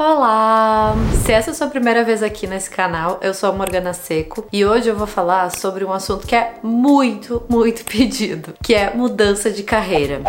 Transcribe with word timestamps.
Olá! 0.00 0.94
Se 1.24 1.32
essa 1.32 1.50
é 1.50 1.52
a 1.52 1.54
sua 1.54 1.66
primeira 1.66 2.04
vez 2.04 2.22
aqui 2.22 2.46
nesse 2.46 2.70
canal, 2.70 3.18
eu 3.20 3.34
sou 3.34 3.48
a 3.48 3.52
Morgana 3.52 3.92
Seco 3.92 4.46
e 4.52 4.64
hoje 4.64 4.88
eu 4.88 4.94
vou 4.94 5.08
falar 5.08 5.50
sobre 5.50 5.84
um 5.84 5.92
assunto 5.92 6.24
que 6.24 6.36
é 6.36 6.54
muito, 6.62 7.42
muito 7.48 7.82
pedido, 7.84 8.54
que 8.62 8.76
é 8.76 8.94
mudança 8.94 9.50
de 9.50 9.64
carreira. 9.64 10.22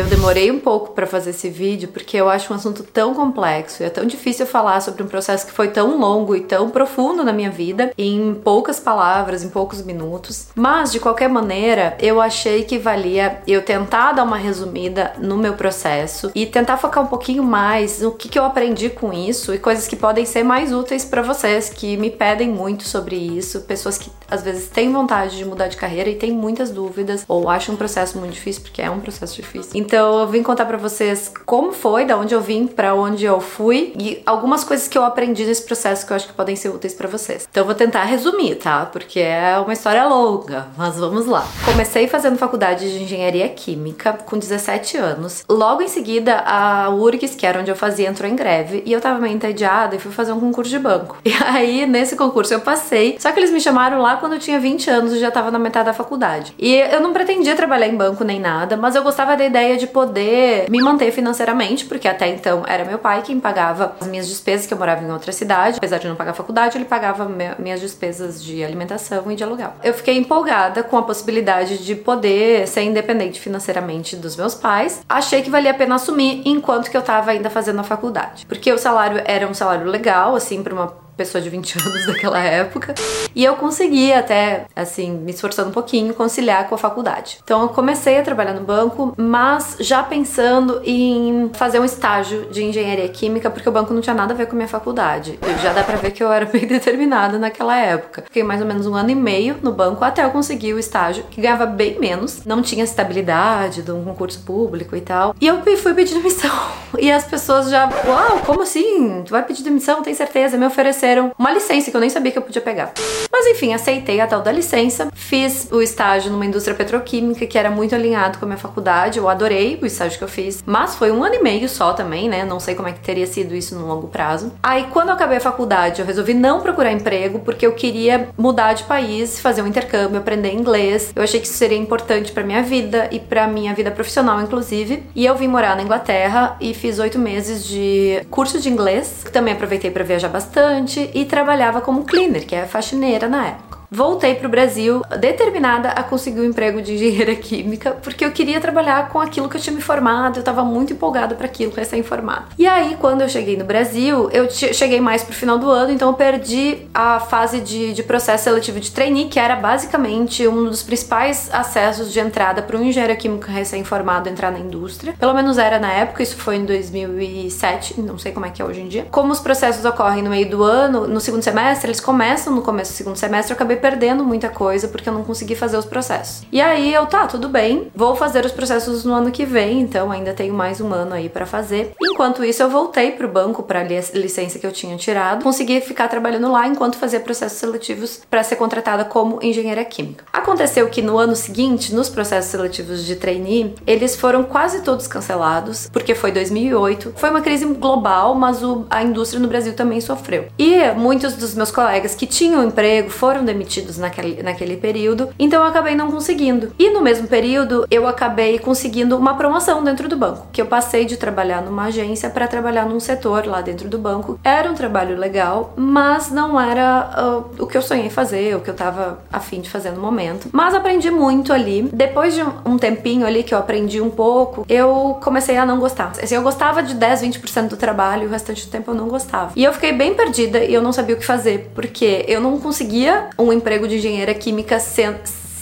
Eu 0.00 0.06
demorei 0.06 0.50
um 0.50 0.58
pouco 0.58 0.94
para 0.94 1.06
fazer 1.06 1.28
esse 1.28 1.50
vídeo 1.50 1.90
porque 1.90 2.16
eu 2.16 2.26
acho 2.26 2.50
um 2.50 2.56
assunto 2.56 2.82
tão 2.82 3.14
complexo 3.14 3.82
e 3.82 3.86
é 3.86 3.90
tão 3.90 4.06
difícil 4.06 4.46
falar 4.46 4.80
sobre 4.80 5.02
um 5.02 5.06
processo 5.06 5.46
que 5.46 5.52
foi 5.52 5.68
tão 5.68 6.00
longo 6.00 6.34
e 6.34 6.40
tão 6.40 6.70
profundo 6.70 7.22
na 7.22 7.34
minha 7.34 7.50
vida 7.50 7.92
em 7.98 8.32
poucas 8.32 8.80
palavras, 8.80 9.44
em 9.44 9.50
poucos 9.50 9.82
minutos. 9.82 10.48
Mas 10.54 10.90
de 10.90 10.98
qualquer 10.98 11.28
maneira, 11.28 11.98
eu 12.00 12.18
achei 12.18 12.64
que 12.64 12.78
valia 12.78 13.42
eu 13.46 13.60
tentar 13.60 14.12
dar 14.12 14.22
uma 14.22 14.38
resumida 14.38 15.12
no 15.18 15.36
meu 15.36 15.52
processo 15.52 16.32
e 16.34 16.46
tentar 16.46 16.78
focar 16.78 17.04
um 17.04 17.08
pouquinho 17.08 17.42
mais 17.42 18.00
no 18.00 18.12
que, 18.12 18.30
que 18.30 18.38
eu 18.38 18.44
aprendi 18.46 18.88
com 18.88 19.12
isso 19.12 19.52
e 19.52 19.58
coisas 19.58 19.86
que 19.86 19.96
podem 19.96 20.24
ser 20.24 20.42
mais 20.42 20.72
úteis 20.72 21.04
para 21.04 21.20
vocês 21.20 21.68
que 21.68 21.98
me 21.98 22.10
pedem 22.10 22.48
muito 22.48 22.84
sobre 22.84 23.16
isso, 23.16 23.60
pessoas 23.60 23.98
que 23.98 24.10
às 24.30 24.42
vezes 24.42 24.70
têm 24.70 24.90
vontade 24.90 25.36
de 25.36 25.44
mudar 25.44 25.68
de 25.68 25.76
carreira 25.76 26.08
e 26.08 26.14
têm 26.14 26.32
muitas 26.32 26.70
dúvidas 26.70 27.22
ou 27.28 27.50
acham 27.50 27.74
um 27.74 27.78
processo 27.78 28.16
muito 28.16 28.32
difícil 28.32 28.62
porque 28.62 28.80
é 28.80 28.90
um 28.90 29.00
processo 29.00 29.36
difícil. 29.36 29.72
Então 29.90 30.20
eu 30.20 30.28
vim 30.28 30.40
contar 30.40 30.66
para 30.66 30.76
vocês 30.76 31.32
como 31.44 31.72
foi, 31.72 32.04
da 32.04 32.16
onde 32.16 32.32
eu 32.32 32.40
vim, 32.40 32.64
para 32.64 32.94
onde 32.94 33.24
eu 33.24 33.40
fui 33.40 33.92
e 33.98 34.22
algumas 34.24 34.62
coisas 34.62 34.86
que 34.86 34.96
eu 34.96 35.04
aprendi 35.04 35.44
nesse 35.44 35.64
processo 35.64 36.06
que 36.06 36.12
eu 36.12 36.16
acho 36.16 36.28
que 36.28 36.32
podem 36.32 36.54
ser 36.54 36.68
úteis 36.68 36.94
para 36.94 37.08
vocês. 37.08 37.48
Então 37.50 37.62
eu 37.62 37.66
vou 37.66 37.74
tentar 37.74 38.04
resumir, 38.04 38.54
tá? 38.54 38.86
Porque 38.86 39.18
é 39.18 39.58
uma 39.58 39.72
história 39.72 40.06
longa, 40.06 40.68
mas 40.78 40.96
vamos 40.96 41.26
lá. 41.26 41.44
Comecei 41.64 42.06
fazendo 42.06 42.38
faculdade 42.38 42.88
de 42.88 43.02
engenharia 43.02 43.48
química 43.48 44.12
com 44.12 44.38
17 44.38 44.96
anos. 44.96 45.44
Logo 45.50 45.82
em 45.82 45.88
seguida, 45.88 46.38
a 46.46 46.88
URGS, 46.90 47.34
que 47.34 47.44
era 47.44 47.58
onde 47.58 47.72
eu 47.72 47.76
fazia, 47.76 48.08
entrou 48.08 48.30
em 48.30 48.36
greve 48.36 48.84
e 48.86 48.92
eu 48.92 49.00
tava 49.00 49.18
meio 49.18 49.34
entediada 49.34 49.96
e 49.96 49.98
fui 49.98 50.12
fazer 50.12 50.30
um 50.30 50.38
concurso 50.38 50.70
de 50.70 50.78
banco. 50.78 51.18
E 51.30 51.32
aí, 51.44 51.86
nesse 51.86 52.16
concurso 52.16 52.52
eu 52.52 52.60
passei, 52.60 53.16
só 53.18 53.32
que 53.32 53.40
eles 53.40 53.50
me 53.50 53.60
chamaram 53.60 54.00
lá 54.00 54.16
quando 54.16 54.34
eu 54.34 54.38
tinha 54.38 54.60
20 54.60 54.90
anos 54.90 55.12
e 55.14 55.18
já 55.18 55.30
tava 55.30 55.50
na 55.50 55.58
metade 55.58 55.86
da 55.86 55.92
faculdade. 55.92 56.54
E 56.58 56.74
eu 56.74 57.00
não 57.00 57.12
pretendia 57.12 57.56
trabalhar 57.56 57.88
em 57.88 57.96
banco 57.96 58.22
nem 58.22 58.38
nada, 58.38 58.76
mas 58.76 58.94
eu 58.94 59.02
gostava 59.02 59.36
da 59.36 59.44
ideia 59.44 59.79
de 59.80 59.86
poder 59.86 60.70
me 60.70 60.80
manter 60.80 61.10
financeiramente, 61.10 61.84
porque 61.86 62.06
até 62.06 62.28
então 62.28 62.62
era 62.66 62.84
meu 62.84 62.98
pai 62.98 63.22
quem 63.22 63.40
pagava 63.40 63.96
as 64.00 64.06
minhas 64.06 64.28
despesas, 64.28 64.66
que 64.66 64.74
eu 64.74 64.78
morava 64.78 65.02
em 65.04 65.10
outra 65.10 65.32
cidade. 65.32 65.78
Apesar 65.78 65.98
de 65.98 66.08
não 66.08 66.14
pagar 66.14 66.34
faculdade, 66.34 66.76
ele 66.76 66.84
pagava 66.84 67.28
minhas 67.58 67.80
despesas 67.80 68.42
de 68.42 68.62
alimentação 68.62 69.30
e 69.30 69.34
de 69.34 69.42
aluguel. 69.42 69.72
Eu 69.82 69.94
fiquei 69.94 70.16
empolgada 70.16 70.82
com 70.82 70.96
a 70.96 71.02
possibilidade 71.02 71.78
de 71.78 71.94
poder 71.94 72.68
ser 72.68 72.82
independente 72.82 73.40
financeiramente 73.40 74.16
dos 74.16 74.36
meus 74.36 74.54
pais. 74.54 75.02
Achei 75.08 75.42
que 75.42 75.50
valia 75.50 75.70
a 75.70 75.74
pena 75.74 75.94
assumir 75.94 76.42
enquanto 76.44 76.90
que 76.90 76.96
eu 76.96 77.02
tava 77.02 77.30
ainda 77.30 77.50
fazendo 77.50 77.80
a 77.80 77.84
faculdade. 77.84 78.46
Porque 78.46 78.72
o 78.72 78.78
salário 78.78 79.22
era 79.24 79.46
um 79.46 79.54
salário 79.54 79.86
legal, 79.86 80.36
assim, 80.36 80.62
para 80.62 80.74
uma 80.74 80.99
pessoa 81.20 81.42
de 81.42 81.50
20 81.50 81.76
anos 81.84 82.06
daquela 82.06 82.40
época. 82.40 82.94
E 83.34 83.44
eu 83.44 83.54
consegui 83.56 84.10
até, 84.10 84.64
assim, 84.74 85.10
me 85.12 85.30
esforçando 85.32 85.68
um 85.68 85.72
pouquinho, 85.72 86.14
conciliar 86.14 86.66
com 86.66 86.74
a 86.74 86.78
faculdade. 86.78 87.38
Então 87.44 87.60
eu 87.60 87.68
comecei 87.68 88.18
a 88.18 88.22
trabalhar 88.22 88.54
no 88.54 88.62
banco, 88.62 89.12
mas 89.18 89.76
já 89.80 90.02
pensando 90.02 90.80
em 90.82 91.50
fazer 91.52 91.78
um 91.78 91.84
estágio 91.84 92.46
de 92.50 92.64
engenharia 92.64 93.08
química, 93.08 93.50
porque 93.50 93.68
o 93.68 93.72
banco 93.72 93.92
não 93.92 94.00
tinha 94.00 94.14
nada 94.14 94.32
a 94.32 94.36
ver 94.36 94.46
com 94.46 94.52
a 94.52 94.56
minha 94.56 94.68
faculdade. 94.68 95.38
Já 95.62 95.74
dá 95.74 95.84
pra 95.84 95.96
ver 95.96 96.10
que 96.12 96.22
eu 96.22 96.32
era 96.32 96.46
bem 96.50 96.66
determinada 96.66 97.38
naquela 97.38 97.76
época. 97.76 98.22
Fiquei 98.22 98.42
mais 98.42 98.62
ou 98.62 98.66
menos 98.66 98.86
um 98.86 98.94
ano 98.94 99.10
e 99.10 99.14
meio 99.14 99.56
no 99.62 99.72
banco 99.72 100.02
até 100.02 100.24
eu 100.24 100.30
conseguir 100.30 100.72
o 100.72 100.78
estágio, 100.78 101.24
que 101.30 101.40
ganhava 101.42 101.66
bem 101.66 102.00
menos, 102.00 102.46
não 102.46 102.62
tinha 102.62 102.82
estabilidade 102.82 103.82
de 103.82 103.92
um 103.92 104.04
concurso 104.04 104.40
público 104.40 104.96
e 104.96 105.02
tal. 105.02 105.34
E 105.38 105.46
eu 105.46 105.60
fui 105.76 105.92
pedir 105.92 106.14
demissão. 106.20 106.50
E 106.98 107.10
as 107.12 107.24
pessoas 107.24 107.68
já, 107.70 107.88
uau, 108.06 108.38
como 108.46 108.62
assim? 108.62 109.22
Tu 109.24 109.30
vai 109.30 109.44
pedir 109.44 109.62
demissão? 109.62 110.02
Tem 110.02 110.14
certeza? 110.14 110.56
Me 110.56 110.66
oferecer 110.66 111.09
ofereceram 111.10 111.32
uma 111.38 111.52
licença 111.52 111.90
que 111.90 111.96
eu 111.96 112.00
nem 112.00 112.10
sabia 112.10 112.32
que 112.32 112.38
eu 112.38 112.42
podia 112.42 112.62
pegar. 112.62 112.92
Mas 113.30 113.46
enfim, 113.46 113.72
aceitei 113.72 114.20
a 114.20 114.26
tal 114.26 114.42
da 114.42 114.52
licença, 114.52 115.08
fiz 115.14 115.68
o 115.70 115.80
estágio 115.82 116.30
numa 116.30 116.46
indústria 116.46 116.74
petroquímica 116.76 117.46
que 117.46 117.58
era 117.58 117.70
muito 117.70 117.94
alinhado 117.94 118.38
com 118.38 118.44
a 118.44 118.48
minha 118.48 118.58
faculdade, 118.58 119.18
eu 119.18 119.28
adorei 119.28 119.78
o 119.80 119.86
estágio 119.86 120.18
que 120.18 120.24
eu 120.24 120.28
fiz, 120.28 120.62
mas 120.64 120.94
foi 120.94 121.10
um 121.10 121.24
ano 121.24 121.36
e 121.36 121.42
meio 121.42 121.68
só 121.68 121.92
também, 121.92 122.28
né? 122.28 122.44
Não 122.44 122.60
sei 122.60 122.74
como 122.74 122.88
é 122.88 122.92
que 122.92 123.00
teria 123.00 123.26
sido 123.26 123.54
isso 123.54 123.74
no 123.74 123.86
longo 123.86 124.08
prazo. 124.08 124.52
Aí 124.62 124.86
quando 124.90 125.08
eu 125.08 125.14
acabei 125.14 125.38
a 125.38 125.40
faculdade, 125.40 126.00
eu 126.00 126.06
resolvi 126.06 126.34
não 126.34 126.60
procurar 126.60 126.92
emprego 126.92 127.40
porque 127.40 127.66
eu 127.66 127.72
queria 127.72 128.28
mudar 128.36 128.74
de 128.74 128.84
país, 128.84 129.40
fazer 129.40 129.62
um 129.62 129.66
intercâmbio, 129.66 130.18
aprender 130.18 130.52
inglês. 130.52 131.12
Eu 131.14 131.22
achei 131.22 131.40
que 131.40 131.46
isso 131.46 131.56
seria 131.56 131.78
importante 131.78 132.32
para 132.32 132.42
minha 132.42 132.62
vida 132.62 133.08
e 133.10 133.18
para 133.18 133.46
minha 133.46 133.74
vida 133.74 133.90
profissional, 133.90 134.40
inclusive. 134.40 135.04
E 135.14 135.24
eu 135.24 135.34
vim 135.34 135.48
morar 135.48 135.76
na 135.76 135.82
Inglaterra 135.82 136.56
e 136.60 136.74
fiz 136.74 136.98
oito 136.98 137.18
meses 137.18 137.64
de 137.64 138.24
curso 138.30 138.60
de 138.60 138.68
inglês, 138.68 139.22
que 139.24 139.32
também 139.32 139.54
aproveitei 139.54 139.90
para 139.90 140.04
viajar 140.04 140.28
bastante 140.28 140.99
e 141.14 141.24
trabalhava 141.24 141.80
como 141.80 142.04
cleaner, 142.04 142.46
que 142.46 142.54
é 142.54 142.66
faxineira 142.66 143.28
na 143.28 143.46
época. 143.46 143.69
Voltei 143.92 144.36
para 144.36 144.46
o 144.46 144.50
Brasil 144.50 145.02
determinada 145.18 145.88
a 145.88 146.04
conseguir 146.04 146.40
um 146.40 146.44
emprego 146.44 146.80
de 146.80 146.94
engenheira 146.94 147.34
química, 147.34 147.90
porque 147.90 148.24
eu 148.24 148.30
queria 148.30 148.60
trabalhar 148.60 149.08
com 149.08 149.18
aquilo 149.18 149.48
que 149.48 149.56
eu 149.56 149.60
tinha 149.60 149.74
me 149.74 149.82
formado, 149.82 150.36
eu 150.36 150.40
estava 150.40 150.62
muito 150.62 150.92
empolgada 150.92 151.34
para 151.34 151.46
aquilo, 151.46 151.72
recém-formada. 151.74 152.44
E 152.56 152.68
aí, 152.68 152.96
quando 153.00 153.22
eu 153.22 153.28
cheguei 153.28 153.56
no 153.56 153.64
Brasil, 153.64 154.30
eu 154.30 154.48
cheguei 154.48 155.00
mais 155.00 155.24
pro 155.24 155.34
final 155.34 155.58
do 155.58 155.68
ano, 155.68 155.92
então 155.92 156.08
eu 156.08 156.14
perdi 156.14 156.86
a 156.94 157.18
fase 157.18 157.60
de, 157.60 157.92
de 157.92 158.02
processo 158.04 158.44
seletivo 158.44 158.78
de 158.78 158.92
trainee, 158.92 159.28
que 159.28 159.40
era 159.40 159.56
basicamente 159.56 160.46
um 160.46 160.66
dos 160.66 160.84
principais 160.84 161.50
acessos 161.52 162.12
de 162.12 162.20
entrada 162.20 162.62
para 162.62 162.76
um 162.76 162.84
engenheiro 162.84 163.16
químico 163.16 163.50
recém-formado 163.50 164.28
entrar 164.28 164.52
na 164.52 164.60
indústria. 164.60 165.14
Pelo 165.18 165.34
menos 165.34 165.58
era 165.58 165.80
na 165.80 165.92
época, 165.92 166.22
isso 166.22 166.36
foi 166.36 166.56
em 166.56 166.64
2007, 166.64 168.00
não 168.00 168.18
sei 168.18 168.30
como 168.30 168.46
é 168.46 168.50
que 168.50 168.62
é 168.62 168.64
hoje 168.64 168.82
em 168.82 168.86
dia. 168.86 169.08
Como 169.10 169.32
os 169.32 169.40
processos 169.40 169.84
ocorrem 169.84 170.22
no 170.22 170.30
meio 170.30 170.48
do 170.48 170.62
ano, 170.62 171.08
no 171.08 171.20
segundo 171.20 171.42
semestre, 171.42 171.88
eles 171.88 172.00
começam 172.00 172.54
no 172.54 172.62
começo 172.62 172.92
do 172.92 172.96
segundo 172.96 173.16
semestre, 173.16 173.52
eu 173.52 173.56
acabei 173.56 173.79
perdendo 173.80 174.24
muita 174.24 174.48
coisa 174.48 174.88
porque 174.88 175.08
eu 175.08 175.12
não 175.12 175.24
consegui 175.24 175.54
fazer 175.54 175.76
os 175.76 175.84
processos. 175.84 176.42
E 176.52 176.60
aí 176.60 176.92
eu, 176.92 177.06
tá, 177.06 177.26
tudo 177.26 177.48
bem, 177.48 177.90
vou 177.94 178.14
fazer 178.14 178.44
os 178.44 178.52
processos 178.52 179.04
no 179.04 179.12
ano 179.12 179.30
que 179.30 179.44
vem, 179.44 179.80
então 179.80 180.10
ainda 180.10 180.32
tenho 180.32 180.54
mais 180.54 180.80
um 180.80 180.92
ano 180.92 181.14
aí 181.14 181.28
para 181.28 181.46
fazer. 181.46 181.92
Enquanto 182.00 182.44
isso, 182.44 182.62
eu 182.62 182.70
voltei 182.70 183.12
pro 183.12 183.28
banco 183.28 183.62
para 183.62 183.82
licença 183.82 184.58
que 184.58 184.66
eu 184.66 184.72
tinha 184.72 184.96
tirado, 184.96 185.42
consegui 185.42 185.80
ficar 185.80 186.08
trabalhando 186.08 186.50
lá 186.50 186.66
enquanto 186.66 186.96
fazia 186.96 187.20
processos 187.20 187.58
seletivos 187.58 188.20
para 188.28 188.42
ser 188.42 188.56
contratada 188.56 189.04
como 189.04 189.38
engenheira 189.42 189.84
química. 189.84 190.24
Aconteceu 190.32 190.88
que 190.88 191.00
no 191.00 191.18
ano 191.18 191.34
seguinte, 191.34 191.94
nos 191.94 192.08
processos 192.08 192.50
seletivos 192.50 193.04
de 193.04 193.16
trainee, 193.16 193.74
eles 193.86 194.16
foram 194.16 194.44
quase 194.44 194.82
todos 194.82 195.06
cancelados, 195.06 195.88
porque 195.92 196.14
foi 196.14 196.32
2008. 196.32 197.14
Foi 197.16 197.30
uma 197.30 197.40
crise 197.40 197.64
global, 197.64 198.34
mas 198.34 198.62
o, 198.62 198.84
a 198.90 199.02
indústria 199.02 199.40
no 199.40 199.48
Brasil 199.48 199.74
também 199.74 200.00
sofreu. 200.00 200.48
E 200.58 200.90
muitos 200.96 201.34
dos 201.34 201.54
meus 201.54 201.70
colegas 201.70 202.14
que 202.14 202.26
tinham 202.26 202.64
emprego 202.64 203.10
foram 203.10 203.44
demitidos 203.44 203.69
demitidos 203.70 203.98
naquele, 203.98 204.42
naquele 204.42 204.76
período, 204.76 205.30
então 205.38 205.62
eu 205.62 205.68
acabei 205.68 205.94
não 205.94 206.10
conseguindo. 206.10 206.72
E 206.78 206.90
no 206.90 207.00
mesmo 207.00 207.28
período, 207.28 207.86
eu 207.90 208.06
acabei 208.06 208.58
conseguindo 208.58 209.16
uma 209.16 209.34
promoção 209.34 209.84
dentro 209.84 210.08
do 210.08 210.16
banco, 210.16 210.48
que 210.52 210.60
eu 210.60 210.66
passei 210.66 211.04
de 211.04 211.16
trabalhar 211.16 211.62
numa 211.62 211.84
agência 211.84 212.28
para 212.28 212.48
trabalhar 212.48 212.86
num 212.86 212.98
setor 212.98 213.46
lá 213.46 213.60
dentro 213.60 213.88
do 213.88 213.98
banco. 213.98 214.38
Era 214.42 214.70
um 214.70 214.74
trabalho 214.74 215.16
legal, 215.16 215.72
mas 215.76 216.30
não 216.30 216.60
era 216.60 217.46
uh, 217.58 217.62
o 217.62 217.66
que 217.66 217.76
eu 217.76 217.82
sonhei 217.82 218.10
fazer, 218.10 218.56
o 218.56 218.60
que 218.60 218.70
eu 218.70 218.74
tava 218.74 219.20
afim 219.32 219.60
de 219.60 219.70
fazer 219.70 219.92
no 219.92 220.00
momento. 220.00 220.48
Mas 220.52 220.74
aprendi 220.74 221.10
muito 221.10 221.52
ali. 221.52 221.88
Depois 221.92 222.34
de 222.34 222.42
um 222.64 222.76
tempinho 222.76 223.26
ali 223.26 223.42
que 223.42 223.54
eu 223.54 223.58
aprendi 223.58 224.00
um 224.00 224.10
pouco, 224.10 224.64
eu 224.68 225.18
comecei 225.22 225.56
a 225.56 225.64
não 225.64 225.78
gostar. 225.78 226.12
Assim, 226.20 226.34
eu 226.34 226.42
gostava 226.42 226.82
de 226.82 226.94
10, 226.94 227.22
20% 227.22 227.68
do 227.68 227.76
trabalho 227.76 228.26
o 228.26 228.30
restante 228.30 228.66
do 228.66 228.70
tempo 228.70 228.90
eu 228.90 228.94
não 228.94 229.08
gostava. 229.08 229.52
E 229.54 229.62
eu 229.62 229.72
fiquei 229.72 229.92
bem 229.92 230.14
perdida 230.14 230.64
e 230.64 230.74
eu 230.74 230.82
não 230.82 230.92
sabia 230.92 231.14
o 231.14 231.18
que 231.18 231.24
fazer, 231.24 231.70
porque 231.74 232.24
eu 232.26 232.40
não 232.40 232.58
conseguia 232.58 233.28
um 233.38 233.52
emprego 233.60 233.86
de 233.86 233.96
engenheira 233.96 234.32
química 234.32 234.80